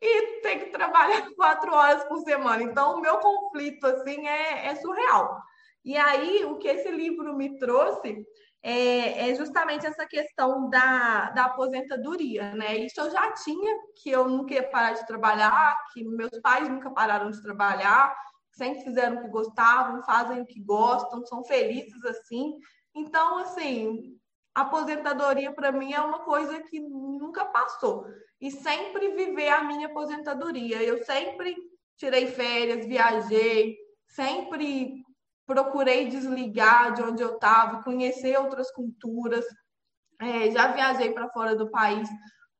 [0.00, 2.62] e tem que trabalhar quatro horas por semana.
[2.62, 5.40] Então, o meu conflito assim é, é surreal.
[5.84, 8.24] E aí, o que esse livro me trouxe
[8.62, 12.78] é, é, justamente essa questão da, da aposentadoria, né?
[12.78, 16.90] Isso eu já tinha, que eu nunca ia parar de trabalhar, que meus pais nunca
[16.90, 18.16] pararam de trabalhar,
[18.52, 22.54] sempre fizeram o que gostavam, fazem o que gostam, são felizes assim.
[22.94, 24.18] Então, assim,
[24.54, 28.06] aposentadoria para mim é uma coisa que nunca passou.
[28.44, 30.82] E sempre viver a minha aposentadoria.
[30.82, 31.56] Eu sempre
[31.96, 33.74] tirei férias, viajei,
[34.06, 35.02] sempre
[35.46, 39.46] procurei desligar de onde eu estava, conhecer outras culturas.
[40.20, 42.06] É, já viajei para fora do país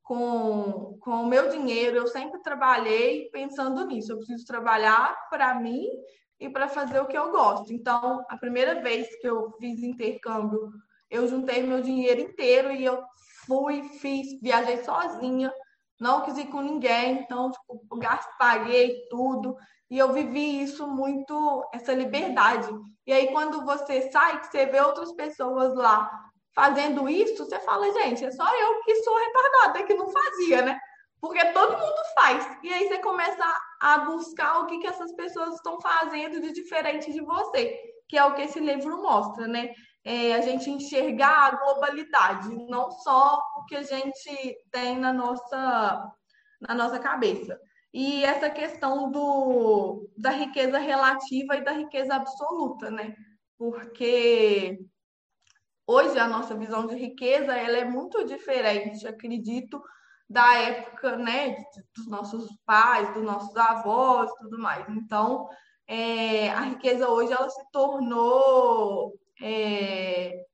[0.01, 1.97] com, com o meu dinheiro.
[1.97, 4.11] Eu sempre trabalhei pensando nisso.
[4.11, 5.85] Eu preciso trabalhar para mim
[6.39, 7.71] e para fazer o que eu gosto.
[7.71, 10.73] Então, a primeira vez que eu fiz intercâmbio
[11.09, 13.03] eu juntei meu dinheiro inteiro e eu
[13.45, 15.51] fui, fiz, viajei sozinha,
[15.99, 17.87] não quis ir com ninguém, então, tipo,
[19.09, 19.55] tudo,
[19.89, 22.67] e eu vivi isso muito, essa liberdade.
[23.05, 26.09] E aí, quando você sai, que você vê outras pessoas lá
[26.55, 30.79] fazendo isso, você fala, gente, é só eu que sou retardada, que não fazia, né?
[31.21, 32.47] Porque todo mundo faz.
[32.63, 33.43] E aí você começa
[33.81, 37.77] a buscar o que, que essas pessoas estão fazendo de diferente de você,
[38.07, 39.71] que é o que esse livro mostra, né?
[40.05, 46.13] É, a gente enxergar a globalidade, não só o que a gente tem na nossa,
[46.61, 47.59] na nossa cabeça.
[47.91, 53.15] E essa questão do, da riqueza relativa e da riqueza absoluta, né?
[53.57, 54.77] Porque
[55.87, 59.81] hoje a nossa visão de riqueza ela é muito diferente, acredito,
[60.29, 61.55] da época, né,
[61.95, 64.87] dos nossos pais, dos nossos avós, tudo mais.
[64.89, 65.47] Então,
[65.87, 70.45] é, a riqueza hoje ela se tornou é,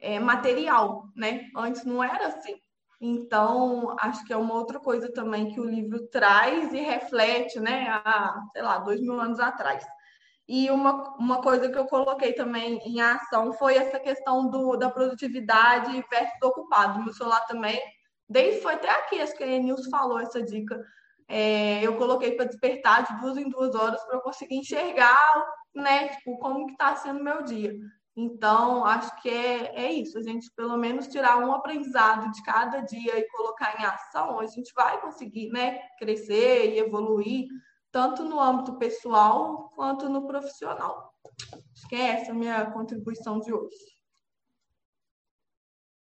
[0.00, 1.48] é, material, né?
[1.56, 2.56] Antes não era assim.
[3.00, 7.88] Então, acho que é uma outra coisa também que o livro traz e reflete, né?
[7.88, 9.84] Há, sei lá, dois mil anos atrás.
[10.46, 14.90] E uma, uma coisa que eu coloquei também em ação foi essa questão do, da
[14.90, 17.02] produtividade versus do ocupado.
[17.04, 17.80] Meu celular também,
[18.28, 20.84] desde foi até aqui, acho que a News falou essa dica.
[21.28, 26.08] É, eu coloquei para despertar de duas em duas horas para eu conseguir enxergar, né?
[26.08, 27.72] Tipo, como que está sendo meu dia.
[28.16, 32.80] Então, acho que é, é isso, a gente pelo menos tirar um aprendizado de cada
[32.80, 37.46] dia e colocar em ação, a gente vai conseguir né, crescer e evoluir,
[37.92, 41.14] tanto no âmbito pessoal quanto no profissional.
[41.72, 44.00] Acho que é essa a minha contribuição de hoje.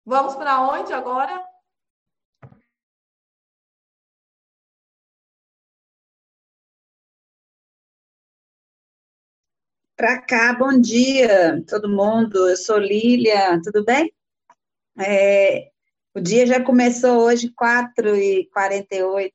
[0.06, 1.53] Vamos para onde agora?
[9.96, 12.50] Para cá, bom dia, todo mundo.
[12.50, 14.12] Eu sou Lília, tudo bem?
[15.00, 15.70] É,
[16.16, 19.32] o dia já começou hoje, 4h48,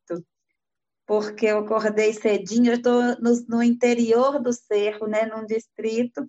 [1.07, 6.27] porque eu acordei cedinho, eu estou no, no, interior do Cerro, né, num distrito,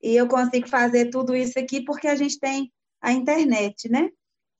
[0.00, 4.10] e eu consigo fazer tudo isso aqui porque a gente tem a internet, né?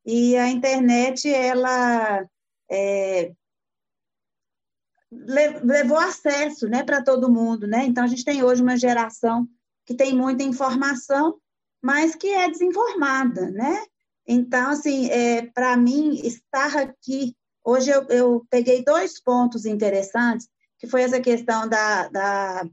[0.04, 2.26] E a internet, ela
[2.68, 3.32] é,
[5.12, 7.66] levou acesso né, para todo mundo.
[7.66, 7.84] Né?
[7.84, 9.46] Então, a gente tem hoje uma geração
[9.84, 11.36] que tem muita informação,
[11.82, 13.50] mas que é desinformada.
[13.50, 13.84] Né?
[14.26, 17.36] Então, assim, é, para mim, estar aqui.
[17.64, 20.48] Hoje eu, eu, peguei dois pontos interessantes,
[20.78, 22.68] que foi essa questão da, da,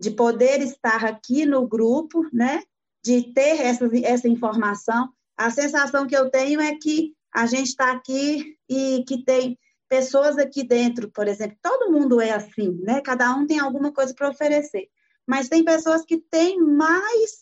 [0.00, 2.62] de poder estar aqui no grupo, né?
[3.02, 5.10] de ter essa, essa informação.
[5.36, 9.58] A sensação que eu tenho é que a gente está aqui e que tem
[9.90, 13.00] pessoas aqui dentro, por exemplo, todo mundo é assim, né?
[13.00, 14.88] Cada um tem alguma coisa para oferecer,
[15.26, 17.40] mas tem pessoas que têm mais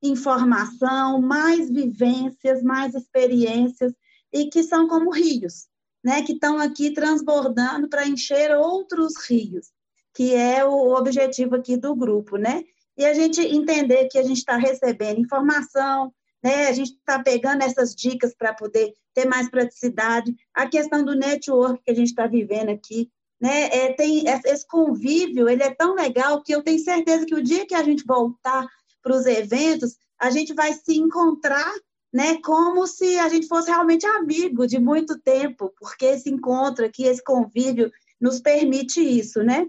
[0.00, 3.92] informação, mais vivências, mais experiências
[4.32, 5.66] e que são como rios,
[6.02, 6.22] né?
[6.22, 9.66] Que estão aqui transbordando para encher outros rios,
[10.14, 12.62] que é o objetivo aqui do grupo, né?
[12.96, 16.68] E a gente entender que a gente está recebendo informação, né?
[16.68, 20.32] A gente está pegando essas dicas para poder ter mais praticidade.
[20.54, 23.10] A questão do network que a gente está vivendo aqui,
[23.40, 23.64] né?
[23.66, 27.66] É, tem esse convívio, ele é tão legal que eu tenho certeza que o dia
[27.66, 28.66] que a gente voltar
[29.02, 31.72] para os eventos, a gente vai se encontrar,
[32.12, 32.40] né?
[32.42, 37.22] Como se a gente fosse realmente amigo de muito tempo, porque esse encontro aqui, esse
[37.22, 37.90] convívio
[38.20, 39.66] nos permite isso, né?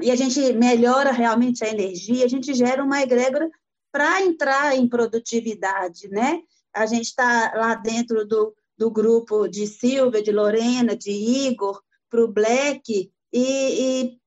[0.00, 3.50] E a gente melhora realmente a energia, a gente gera uma egrégora
[3.90, 6.40] para entrar em produtividade, né?
[6.74, 12.24] A gente está lá dentro do, do grupo de Silvia, de Lorena, de Igor, para
[12.24, 14.18] o Black, e, e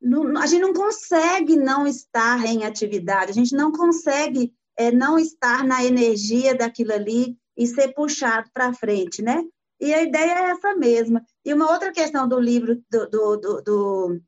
[0.00, 5.18] não, a gente não consegue não estar em atividade, a gente não consegue é, não
[5.18, 9.44] estar na energia daquilo ali e ser puxado para frente, né?
[9.80, 11.22] E a ideia é essa mesma.
[11.44, 14.20] E uma outra questão do livro, do, do, do, do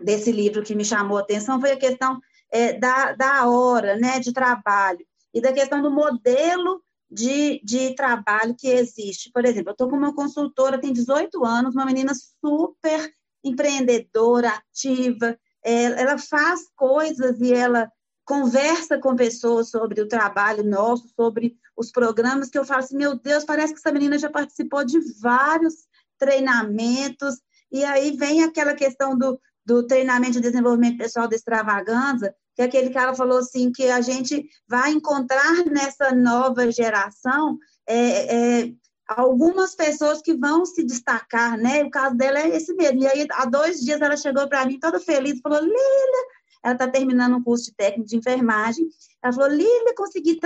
[0.00, 2.18] desse livro que me chamou a atenção foi a questão
[2.50, 5.04] é, da, da hora né, de trabalho
[5.34, 9.30] e da questão do modelo de, de trabalho que existe.
[9.32, 13.10] Por exemplo, eu estou com uma consultora, tem 18 anos, uma menina super
[13.42, 17.90] empreendedora, ativa, é, ela faz coisas e ela
[18.24, 23.18] conversa com pessoas sobre o trabalho nosso, sobre os programas, que eu falo assim, meu
[23.18, 25.74] Deus, parece que essa menina já participou de vários
[26.18, 27.40] treinamentos,
[27.72, 32.90] e aí vem aquela questão do, do treinamento de desenvolvimento pessoal da extravaganza, que aquele
[32.90, 37.56] cara falou assim que a gente vai encontrar nessa nova geração
[37.86, 38.72] é, é,
[39.06, 41.84] algumas pessoas que vão se destacar, né?
[41.84, 43.00] O caso dela é esse mesmo.
[43.00, 46.26] E aí, há dois dias, ela chegou para mim toda feliz falou: Lília,
[46.64, 48.88] ela está terminando um curso de técnico de enfermagem.
[49.22, 50.36] Ela falou: Lília, consegui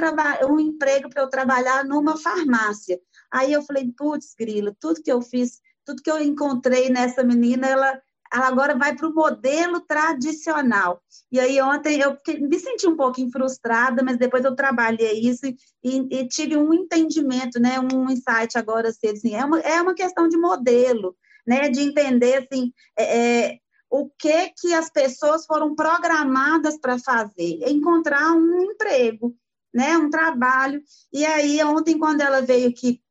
[0.50, 3.00] um emprego para eu trabalhar numa farmácia.
[3.30, 7.66] Aí eu falei: putz, grila, tudo que eu fiz, tudo que eu encontrei nessa menina,
[7.66, 7.98] ela
[8.32, 11.02] ela agora vai para o modelo tradicional.
[11.30, 15.54] E aí ontem eu me senti um pouquinho frustrada, mas depois eu trabalhei isso e,
[16.10, 20.38] e tive um entendimento, né, um insight agora, assim, é, uma, é uma questão de
[20.38, 21.14] modelo,
[21.46, 23.58] né, de entender, assim, é, é,
[23.90, 29.36] o que que as pessoas foram programadas para fazer, encontrar um emprego,
[29.74, 30.82] né, um trabalho.
[31.12, 33.02] E aí ontem, quando ela veio aqui,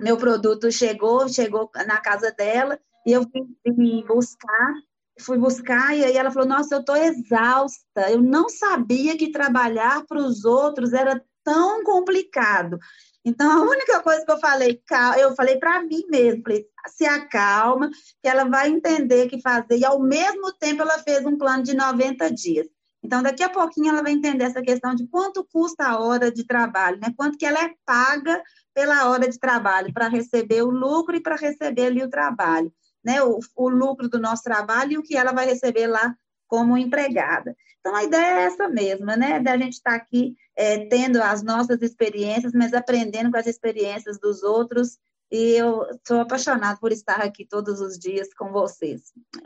[0.00, 4.74] meu produto chegou, chegou na casa dela, e eu fui buscar,
[5.18, 8.10] fui buscar, e aí ela falou: Nossa, eu estou exausta.
[8.10, 12.78] Eu não sabia que trabalhar para os outros era tão complicado.
[13.24, 14.82] Então, a única coisa que eu falei,
[15.18, 17.88] eu falei para mim mesmo, falei, se acalma,
[18.22, 19.78] que ela vai entender que fazer.
[19.78, 22.66] E, ao mesmo tempo, ela fez um plano de 90 dias.
[23.02, 26.46] Então, daqui a pouquinho, ela vai entender essa questão de quanto custa a hora de
[26.46, 27.08] trabalho, né?
[27.16, 28.42] quanto que ela é paga
[28.74, 32.70] pela hora de trabalho, para receber o lucro e para receber ali o trabalho
[33.08, 36.14] né, o, o lucro do nosso trabalho e o que ela vai receber lá
[36.46, 37.56] como empregada.
[37.80, 39.40] Então, a ideia é essa mesma, né?
[39.40, 44.20] Da gente estar tá aqui é, tendo as nossas experiências, mas aprendendo com as experiências
[44.20, 44.98] dos outros.
[45.30, 49.04] E eu sou apaixonada por estar aqui todos os dias com vocês.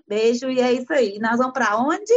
[0.09, 1.21] Beijo e é isso aí.
[1.21, 2.13] Nós vamos para onde?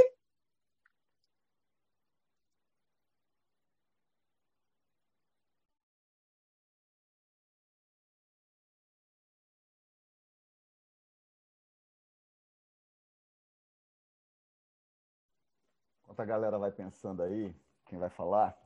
[16.16, 17.54] Enquanto a galera vai pensando aí,
[17.86, 18.58] quem vai falar,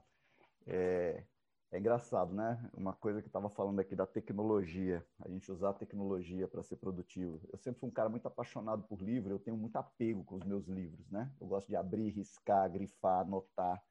[0.67, 1.23] é,
[1.71, 2.69] é engraçado, né?
[2.75, 6.75] Uma coisa que estava falando aqui da tecnologia, a gente usar a tecnologia para ser
[6.75, 7.41] produtivo.
[7.51, 10.45] Eu sempre fui um cara muito apaixonado por livro, eu tenho muito apego com os
[10.45, 11.31] meus livros, né?
[11.41, 13.83] Eu gosto de abrir, riscar, grifar, anotar.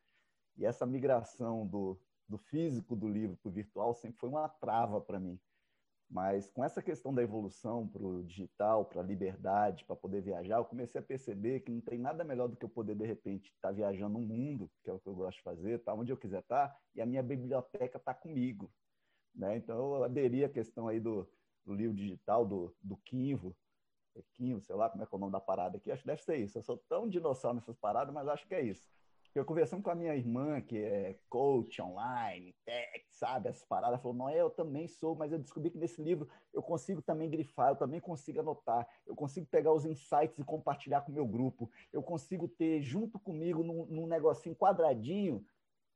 [0.56, 5.00] E essa migração do, do físico do livro para o virtual sempre foi uma trava
[5.00, 5.36] para mim.
[6.10, 10.56] Mas com essa questão da evolução para o digital, para a liberdade, para poder viajar,
[10.56, 13.52] eu comecei a perceber que não tem nada melhor do que eu poder, de repente,
[13.54, 16.10] estar tá viajando no mundo, que é o que eu gosto de fazer, tá onde
[16.10, 18.72] eu quiser estar, tá, e a minha biblioteca está comigo.
[19.34, 19.56] Né?
[19.58, 21.28] Então, eu aderi à questão aí do,
[21.66, 23.54] do livro digital, do, do Kinvo,
[24.16, 26.22] é Kinvo, sei lá como é é o nome da parada aqui, acho que deve
[26.22, 26.58] ser isso.
[26.58, 28.88] Eu sou tão dinossauro nessas paradas, mas acho que é isso.
[29.34, 34.16] Eu conversando com a minha irmã, que é coach online, tech, sabe, essas paradas, falou,
[34.16, 37.76] não, eu também sou, mas eu descobri que nesse livro eu consigo também grifar, eu
[37.76, 42.02] também consigo anotar, eu consigo pegar os insights e compartilhar com o meu grupo, eu
[42.02, 45.44] consigo ter junto comigo num, num negocinho quadradinho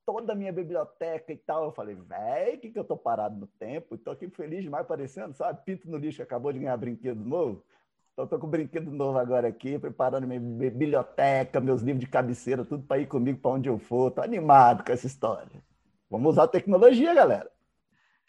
[0.05, 1.65] toda a minha biblioteca e tal.
[1.65, 3.97] Eu falei, velho, que, que eu tô parado no tempo?
[3.99, 5.65] Tô aqui feliz demais aparecendo, sabe?
[5.65, 7.65] Pinto no lixo, acabou de ganhar brinquedo novo.
[8.13, 12.63] Então, tô com um brinquedo novo agora aqui, preparando minha biblioteca, meus livros de cabeceira,
[12.63, 14.11] tudo para ir comigo para onde eu for.
[14.11, 15.65] Tô animado com essa história.
[16.11, 17.51] Vamos usar a tecnologia, galera.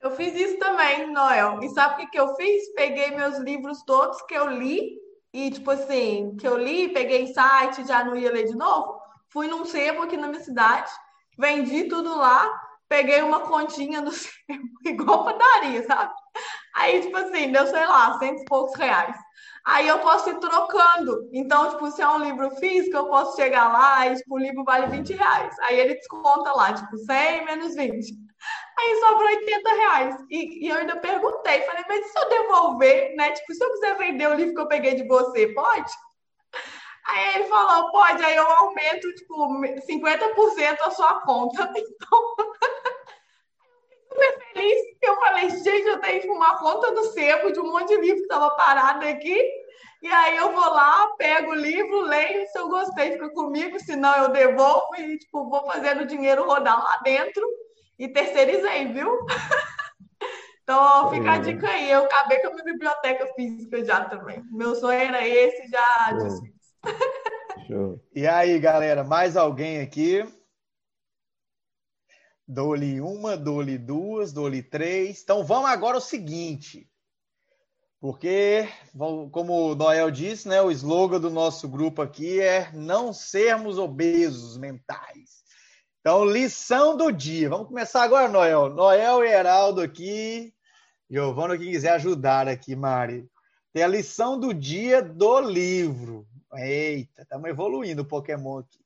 [0.02, 1.62] Eu fiz isso também, Noel.
[1.62, 2.74] E sabe o que, que eu fiz?
[2.74, 4.98] Peguei meus livros todos que eu li
[5.34, 9.02] e, tipo assim, que eu li, peguei em site, já não ia ler de novo.
[9.28, 10.92] Fui num sebo aqui na minha cidade,
[11.38, 16.14] vendi tudo lá, peguei uma continha sebo, igual padaria, sabe?
[16.76, 19.16] Aí, tipo assim, deu, sei lá, cento e poucos reais.
[19.66, 21.30] Aí eu posso ir trocando.
[21.32, 24.64] Então, tipo, se é um livro físico, eu posso chegar lá e, tipo, o livro
[24.64, 25.56] vale 20 reais.
[25.62, 28.14] Aí ele desconta lá, tipo, 100 menos 20.
[28.78, 30.16] Aí sobra 80 reais.
[30.30, 33.32] E, e, eu ainda perguntei, falei, mas se eu devolver, né?
[33.32, 35.92] Tipo, se eu quiser vender o livro que eu peguei de você, pode?
[37.06, 39.48] Aí ele falou, pode, aí eu aumento, tipo,
[39.86, 41.72] 50% a sua conta.
[42.04, 42.36] Então,
[44.54, 44.80] feliz.
[45.02, 48.24] Eu falei, gente, eu tenho uma conta do sebo de um monte de livro que
[48.24, 49.38] estava parado aqui.
[50.02, 54.14] E aí eu vou lá, pego o livro, leio, se eu gostei, fica comigo, senão
[54.18, 57.42] eu devolvo e, tipo, vou fazendo o dinheiro rodar lá dentro
[57.98, 59.10] e terceirizei, viu?
[60.64, 61.92] Então, fica a dica aí.
[61.92, 64.42] Eu acabei com a minha biblioteca física já também.
[64.50, 66.54] Meu sonho era esse, já desfiz.
[68.16, 70.26] E aí, galera, mais alguém aqui?
[72.48, 75.22] Dou-lhe uma, dou-lhe duas, dou-lhe três.
[75.22, 76.90] Então, vamos agora o seguinte.
[78.02, 78.68] Porque,
[79.32, 84.58] como o Noel disse, né, o slogan do nosso grupo aqui é não sermos obesos
[84.58, 85.44] mentais.
[86.02, 87.50] Então, lição do dia.
[87.50, 88.68] Vamos começar agora, Noel.
[88.68, 90.54] Noel e Heraldo aqui.
[91.10, 93.26] Giovana, quem quiser ajudar aqui, Mari.
[93.72, 96.28] Tem a lição do dia do livro.
[96.56, 98.83] Eita, estamos evoluindo o Pokémon aqui.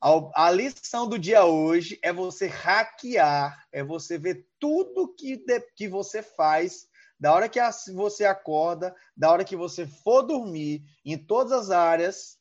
[0.00, 5.88] A, lição do dia hoje é você hackear, é você ver tudo que, de, que
[5.88, 6.86] você faz,
[7.18, 7.58] da hora que
[7.94, 12.38] você acorda, da hora que você for dormir, em todas as áreas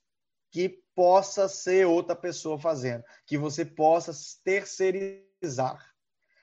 [0.51, 4.11] que possa ser outra pessoa fazendo, que você possa
[4.43, 5.93] terceirizar.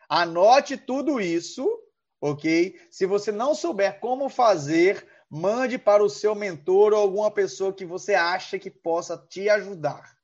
[0.08, 1.66] Anote tudo isso,
[2.20, 2.78] ok?
[2.90, 7.84] Se você não souber como fazer, mande para o seu mentor ou alguma pessoa que
[7.84, 10.21] você acha que possa te ajudar.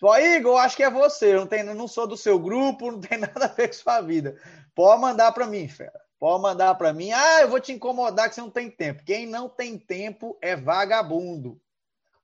[0.00, 3.18] Só, Igor, acho que é você, não, tenho, não sou do seu grupo, não tem
[3.20, 4.34] nada a ver com sua vida.
[4.74, 6.00] Pode mandar para mim, fera.
[6.18, 7.12] Pode mandar para mim.
[7.12, 9.04] Ah, eu vou te incomodar que você não tem tempo.
[9.04, 11.60] Quem não tem tempo é vagabundo.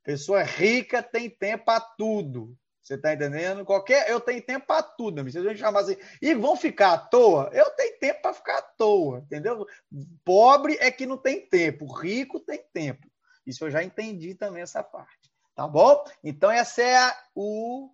[0.02, 2.56] Pessoa rica tem tempo para tudo.
[2.80, 3.62] Você está entendendo?
[3.62, 5.32] Qualquer, eu tenho tempo para tudo, amigo.
[5.32, 7.50] Vocês vão chamar assim, e vão ficar à toa?
[7.52, 9.66] Eu tenho tempo para ficar à toa, entendeu?
[10.24, 13.06] Pobre é que não tem tempo, rico tem tempo.
[13.46, 16.04] Isso eu já entendi também essa parte, tá bom?
[16.22, 17.90] Então essa é a, o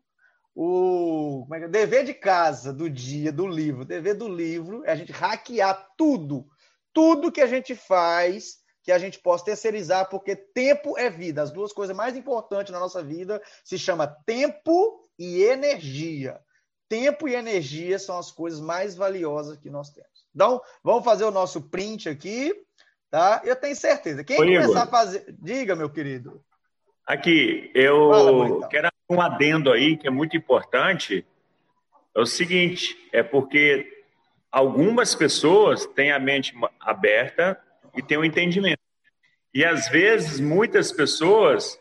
[0.54, 1.68] o é é?
[1.68, 3.82] dever de casa do dia do livro.
[3.82, 6.46] O dever do livro é a gente hackear tudo,
[6.92, 11.40] tudo que a gente faz que a gente possa terceirizar, porque tempo é vida.
[11.40, 16.40] As duas coisas mais importantes na nossa vida se chama tempo e energia.
[16.88, 20.26] Tempo e energia são as coisas mais valiosas que nós temos.
[20.34, 22.52] Então, vamos fazer o nosso print aqui,
[23.08, 23.40] tá?
[23.44, 24.24] Eu tenho certeza.
[24.24, 24.82] Quem Oi, começar Igor.
[24.82, 26.44] a fazer, diga, meu querido.
[27.06, 28.68] Aqui, eu Fala, então.
[28.68, 31.26] quero um adendo aí que é muito importante.
[32.14, 33.86] É o seguinte, é porque
[34.50, 37.58] algumas pessoas têm a mente aberta
[37.96, 38.80] e ter um entendimento.
[39.54, 41.78] E às vezes muitas pessoas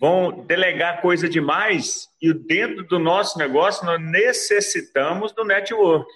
[0.00, 6.10] vão delegar coisa demais e dentro do nosso negócio nós necessitamos do network.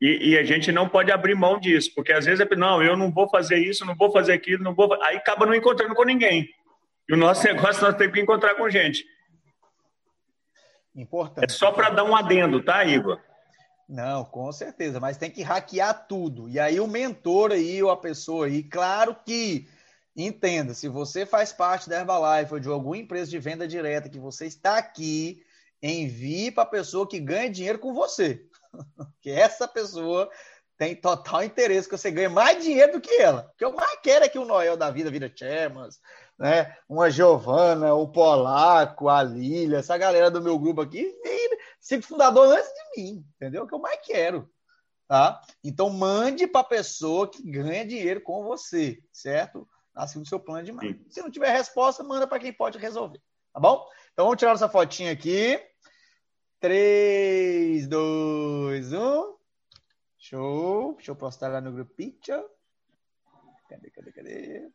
[0.00, 2.96] E, e, a gente não pode abrir mão disso, porque às vezes é, não, eu
[2.96, 6.04] não vou fazer isso, não vou fazer aquilo, não vou, aí acaba não encontrando com
[6.04, 6.48] ninguém.
[7.08, 9.04] E o nosso negócio nós temos que encontrar com gente.
[10.94, 11.44] Importante.
[11.44, 13.20] É só para dar um adendo, tá, Igor?
[13.88, 16.48] Não, com certeza, mas tem que hackear tudo.
[16.48, 19.66] E aí o mentor aí, ou a pessoa aí, claro que
[20.14, 24.18] entenda, se você faz parte da Herbalife ou de alguma empresa de venda direta que
[24.18, 25.42] você está aqui,
[25.82, 28.44] envie para a pessoa que ganha dinheiro com você.
[29.22, 30.28] que essa pessoa
[30.76, 33.50] tem total interesse que você ganhe mais dinheiro do que ela.
[33.52, 35.98] O que eu mais quero é que o Noel da vida vira Chairmans,
[36.38, 36.76] né?
[36.88, 41.12] Uma Giovana, o Polaco, a Lília, essa galera do meu grupo aqui,
[41.80, 43.64] cinco fundadores antes de mim, entendeu?
[43.64, 44.48] O que eu mais quero.
[45.08, 45.40] Tá?
[45.64, 49.66] Então, mande para pessoa que ganha dinheiro com você, certo?
[49.94, 51.10] Assim, o seu plano de marketing.
[51.10, 53.20] Se não tiver resposta, manda para quem pode resolver.
[53.52, 53.84] Tá bom?
[54.12, 55.58] Então, vamos tirar essa fotinha aqui.
[56.60, 59.38] 3, 2, 1.
[60.18, 60.94] Show.
[60.94, 62.44] Deixa eu postar lá no grupo Picture.
[63.68, 64.70] Cadê, cadê, cadê?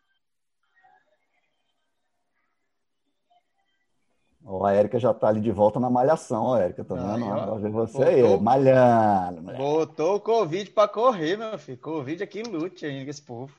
[4.46, 7.26] Ó, a Érica já tá ali de volta na malhação, ó, Érica, tá vendo?
[7.26, 7.56] Ó.
[7.58, 9.42] Você Botou- aí, malhando.
[9.42, 9.62] moleque.
[9.62, 11.78] Botou o Covid pra correr, meu filho.
[11.78, 13.56] Covid aqui lute ainda esse povo.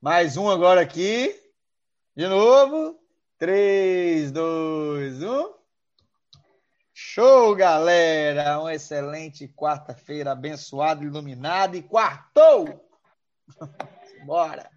[0.00, 1.38] Mais um agora aqui.
[2.16, 2.98] De novo.
[3.38, 5.54] 3, 2, 1.
[6.94, 8.60] Show, galera!
[8.60, 12.88] Uma excelente quarta-feira, abençoada, iluminada e quartou!
[14.24, 14.70] Bora!